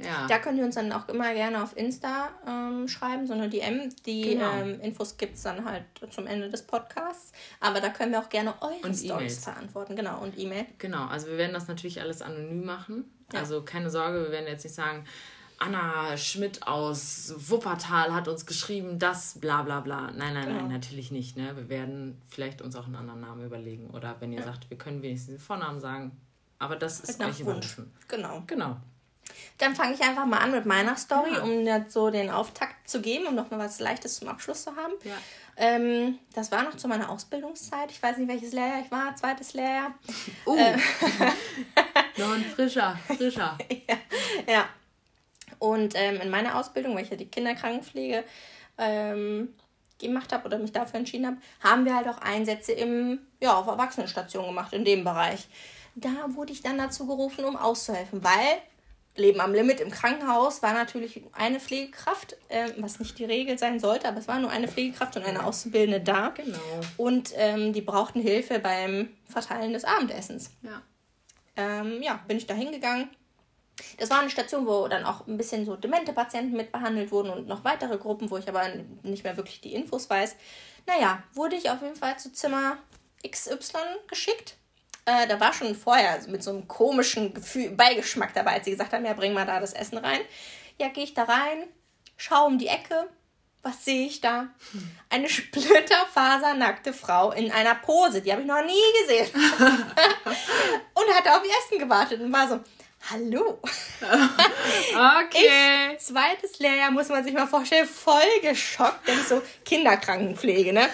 [0.05, 0.27] ja.
[0.29, 3.93] Da könnt ihr uns dann auch immer gerne auf Insta ähm, schreiben, so eine DM.
[4.07, 4.53] Die genau.
[4.53, 7.33] ähm, Infos gibt es dann halt zum Ende des Podcasts.
[7.61, 9.97] Aber da können wir auch gerne eure Stories verantworten.
[9.97, 10.67] Genau, und E-Mail.
[10.79, 13.11] Genau, also wir werden das natürlich alles anonym machen.
[13.33, 13.41] Ja.
[13.41, 15.05] Also keine Sorge, wir werden jetzt nicht sagen,
[15.61, 20.11] Anna Schmidt aus Wuppertal hat uns geschrieben, das bla bla bla.
[20.11, 20.61] Nein, nein, genau.
[20.61, 21.37] nein, natürlich nicht.
[21.37, 21.55] Ne?
[21.55, 23.91] Wir werden vielleicht uns auch einen anderen Namen überlegen.
[23.91, 24.47] Oder wenn ihr ja.
[24.47, 26.19] sagt, wir können wenigstens den Vornamen sagen.
[26.59, 27.93] Aber das ist euch überlassen.
[28.09, 28.43] Genau.
[28.47, 28.77] Genau.
[29.59, 31.43] Dann fange ich einfach mal an mit meiner Story, ja.
[31.43, 34.95] um jetzt so den Auftakt zu geben, um nochmal was Leichtes zum Abschluss zu haben.
[35.05, 35.17] Ja.
[35.57, 37.91] Ähm, das war noch zu meiner Ausbildungszeit.
[37.91, 39.95] Ich weiß nicht, welches Lehrjahr ich war, zweites Lehrjahr.
[40.47, 40.57] Uh.
[40.57, 40.77] Äh,
[42.17, 43.59] noch ein frischer, frischer.
[43.89, 43.97] ja.
[44.47, 44.69] ja.
[45.59, 48.25] Und ähm, in meiner Ausbildung, weil ich ja die Kinderkrankenpflege
[48.79, 49.55] ähm,
[49.99, 53.67] gemacht habe oder mich dafür entschieden habe, haben wir halt auch Einsätze im, ja, auf
[53.67, 55.47] Erwachsenenstation gemacht, in dem Bereich.
[55.95, 58.63] Da wurde ich dann dazu gerufen, um auszuhelfen, weil
[59.17, 63.81] Leben am Limit im Krankenhaus war natürlich eine Pflegekraft, äh, was nicht die Regel sein
[63.81, 66.29] sollte, aber es war nur eine Pflegekraft und eine Auszubildende da.
[66.31, 66.59] Genau.
[66.97, 70.51] Und ähm, die brauchten Hilfe beim Verteilen des Abendessens.
[70.63, 70.83] Ja.
[71.57, 73.11] Ähm, ja, bin ich da hingegangen.
[73.99, 77.31] Das war eine Station, wo dann auch ein bisschen so demente Patienten mit behandelt wurden
[77.31, 78.69] und noch weitere Gruppen, wo ich aber
[79.03, 80.37] nicht mehr wirklich die Infos weiß.
[80.87, 82.77] Naja, wurde ich auf jeden Fall zu Zimmer
[83.27, 84.57] XY geschickt
[85.11, 88.93] äh, da war schon vorher mit so einem komischen Gefühl, Beigeschmack dabei, als sie gesagt
[88.93, 90.21] haben, ja, bring mal da das Essen rein.
[90.79, 91.65] Ja, gehe ich da rein,
[92.17, 93.09] schaue um die Ecke.
[93.63, 94.49] Was sehe ich da?
[95.11, 99.29] Eine splitterfasernackte Frau in einer Pose, die habe ich noch nie gesehen.
[99.35, 102.61] und hatte auf ihr Essen gewartet und war so,
[103.09, 103.59] Hallo.
[104.93, 105.93] Okay.
[105.93, 110.89] Ich, zweites Lehrjahr muss man sich mal vorstellen, voll geschockt, denn ich so Kinderkrankenpflege, ne?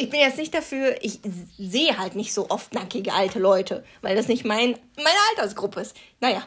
[0.00, 1.20] Ich bin jetzt nicht dafür, ich
[1.58, 5.96] sehe halt nicht so oft nackige alte Leute, weil das nicht mein, meine Altersgruppe ist.
[6.20, 6.46] Naja,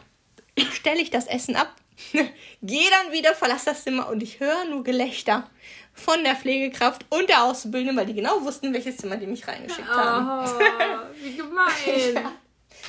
[0.73, 1.73] stelle ich das Essen ab,
[2.61, 5.49] gehe dann wieder, verlasse das Zimmer und ich höre nur Gelächter
[5.93, 9.87] von der Pflegekraft und der Auszubildenden, weil die genau wussten, welches Zimmer die mich reingeschickt
[9.87, 10.49] haben.
[10.49, 11.65] Oh, wie gemein.
[12.15, 12.31] ja.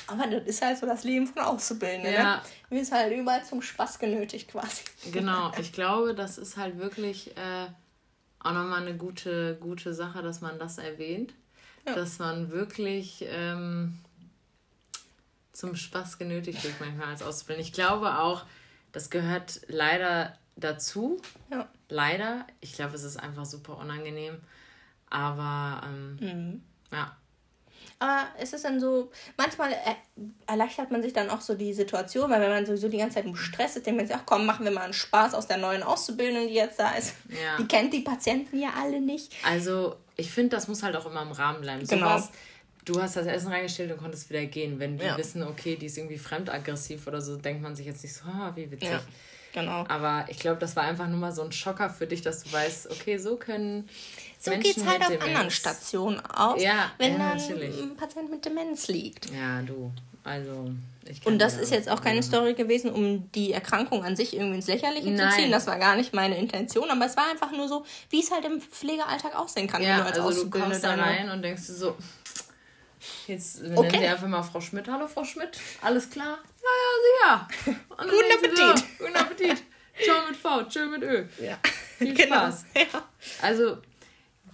[0.09, 2.13] Aber das ist halt so das Leben von Auszubildenden.
[2.13, 2.19] Ne?
[2.19, 2.37] Ja.
[2.37, 2.43] Ne?
[2.71, 4.83] Wir sind halt überall zum Spaß genötigt quasi.
[5.13, 7.67] Genau, ich glaube, das ist halt wirklich äh,
[8.41, 11.35] auch nochmal eine gute, gute Sache, dass man das erwähnt.
[11.87, 11.95] Ja.
[11.95, 13.99] Dass man wirklich ähm,
[15.53, 17.67] zum Spaß genötigt wird manchmal als Auszubildender.
[17.67, 18.45] Ich glaube auch,
[18.93, 21.21] das gehört leider dazu.
[21.51, 21.69] Ja.
[21.89, 22.47] Leider.
[22.61, 24.39] Ich glaube, es ist einfach super unangenehm.
[25.09, 26.63] Aber ähm, mhm.
[26.91, 27.17] ja,
[27.99, 29.75] aber es ist dann so, manchmal
[30.47, 33.25] erleichtert man sich dann auch so die Situation, weil wenn man sowieso die ganze Zeit
[33.25, 35.57] im Stress ist, denkt man sich, ach komm, machen wir mal einen Spaß aus der
[35.57, 37.15] neuen Auszubildenden, die jetzt da ist.
[37.29, 37.57] Ja.
[37.59, 39.33] Die kennt die Patienten ja alle nicht.
[39.45, 41.87] Also ich finde, das muss halt auch immer im Rahmen bleiben.
[41.87, 42.19] Genau.
[42.19, 42.29] So
[42.87, 44.79] du hast das Essen reingestellt und konntest wieder gehen.
[44.79, 45.19] Wenn wir ja.
[45.19, 48.57] wissen, okay, die ist irgendwie fremdaggressiv oder so, denkt man sich jetzt nicht so, oh,
[48.57, 48.91] wie witzig.
[48.91, 49.03] Ja.
[49.53, 49.87] Genau.
[49.89, 52.53] Aber ich glaube, das war einfach nur mal so ein Schocker für dich, dass du
[52.53, 53.89] weißt, okay, so können.
[54.39, 57.81] So geht es halt auf Demenz- anderen Stationen aus, Ja, wenn ja, dann natürlich.
[57.81, 59.31] ein Patient mit Demenz liegt.
[59.31, 59.91] Ja, du.
[60.25, 60.71] Also,
[61.25, 62.23] Und das dir ist jetzt auch keine ja.
[62.23, 65.31] Story gewesen, um die Erkrankung an sich irgendwie ins Lächerliche Nein.
[65.31, 65.51] zu ziehen.
[65.53, 68.45] Das war gar nicht meine Intention, aber es war einfach nur so, wie es halt
[68.45, 71.63] im Pflegealltag aussehen kann, wenn Ja, du als also du kommst da rein und denkst
[71.63, 71.97] so,
[73.27, 73.99] jetzt nennen Okay.
[74.01, 74.89] sie einfach mal Frau Schmidt.
[74.89, 76.39] Hallo Frau Schmidt, alles klar?
[76.63, 77.79] Ja, ja, sicher.
[77.99, 78.57] Guten Appetit.
[78.59, 79.63] So, guten Appetit.
[80.05, 81.25] Ciao mit V, tschö mit Ö.
[81.41, 81.57] Ja.
[81.99, 82.35] Viel Genau.
[82.37, 82.65] Spaß.
[82.75, 83.05] Ja.
[83.43, 83.79] Also,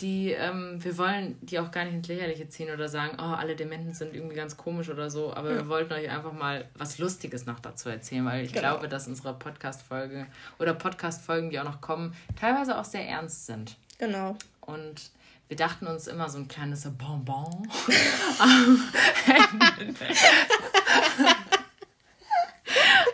[0.00, 3.54] die, ähm, wir wollen die auch gar nicht ins Lächerliche ziehen oder sagen, oh, alle
[3.54, 7.46] Dementen sind irgendwie ganz komisch oder so, aber wir wollten euch einfach mal was Lustiges
[7.46, 8.70] noch dazu erzählen, weil ich Genau.
[8.70, 10.26] glaube, dass unsere Podcast-Folge
[10.58, 13.76] oder Podcast-Folgen, die auch noch kommen, teilweise auch sehr ernst sind.
[13.98, 14.36] Genau.
[14.62, 15.10] Und
[15.48, 17.68] wir dachten uns immer so ein kleines Bonbon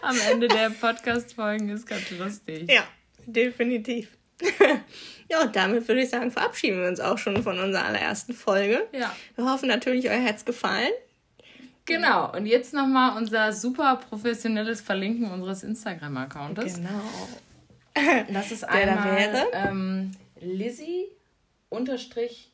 [0.02, 2.70] am Ende der Podcast-Folgen ist ganz lustig.
[2.70, 2.84] Ja,
[3.26, 4.08] definitiv.
[5.30, 8.86] Ja, und damit würde ich sagen, verabschieden wir uns auch schon von unserer allerersten Folge.
[8.92, 9.14] Ja.
[9.36, 10.92] Wir hoffen natürlich, euch hat's gefallen.
[11.84, 16.74] Genau, und jetzt nochmal unser super professionelles Verlinken unseres Instagram-Accounts.
[16.74, 17.02] Genau.
[18.30, 19.46] Das ist Der einmal da wäre?
[19.54, 21.06] Ähm, Lizzie
[21.70, 22.52] unterstrich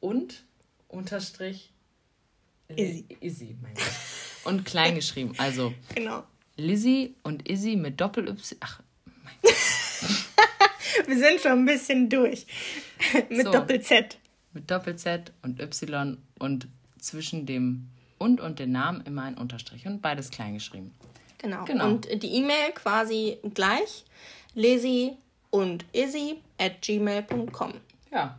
[0.00, 0.44] und
[0.88, 1.72] unterstrich
[2.68, 3.04] Izzy.
[3.20, 3.84] Izzy, mein Gott.
[4.44, 5.34] Und klein geschrieben.
[5.38, 6.24] Also Genau.
[6.56, 8.56] Lizzie und Izzy mit Doppel-Y.
[8.60, 8.80] Ach,
[11.06, 12.46] Wir sind schon ein bisschen durch.
[13.28, 13.52] Mit So.
[13.52, 14.18] Doppel-Z.
[14.52, 16.68] mit Doppel-Z und Y und
[16.98, 17.88] zwischen dem
[18.18, 20.94] und und den Namen immer ein Unterstrich und beides klein geschrieben.
[21.38, 21.64] Genau.
[21.64, 21.86] Genau.
[21.86, 24.04] Und die E-Mail quasi gleich.
[24.54, 25.16] Lizzie
[25.50, 27.72] und Izzy at gmail.com.
[28.12, 28.38] Ja.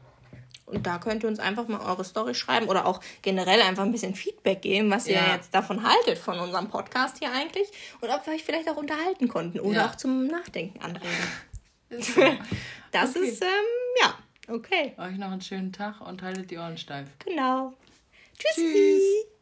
[0.66, 3.91] Und da könnt ihr uns einfach mal eure Story schreiben oder auch generell einfach ein
[3.91, 5.36] bisschen Feedback geben, was ihr Ja.
[5.36, 7.68] jetzt davon haltet, von unserem Podcast hier eigentlich.
[7.99, 9.89] Und ob wir euch vielleicht auch unterhalten konnten oder Ja.
[9.89, 11.08] auch zum Nachdenken anregen.
[11.97, 12.21] Ist so.
[12.91, 13.27] Das Okay.
[13.27, 13.47] ist, ähm,
[14.01, 14.17] ja,
[14.53, 14.93] okay.
[14.99, 17.07] Euch noch einen schönen Tag und haltet die Ohren steif.
[17.25, 17.73] Genau.
[18.37, 18.71] Tschüssi.
[18.71, 19.32] Tschüss.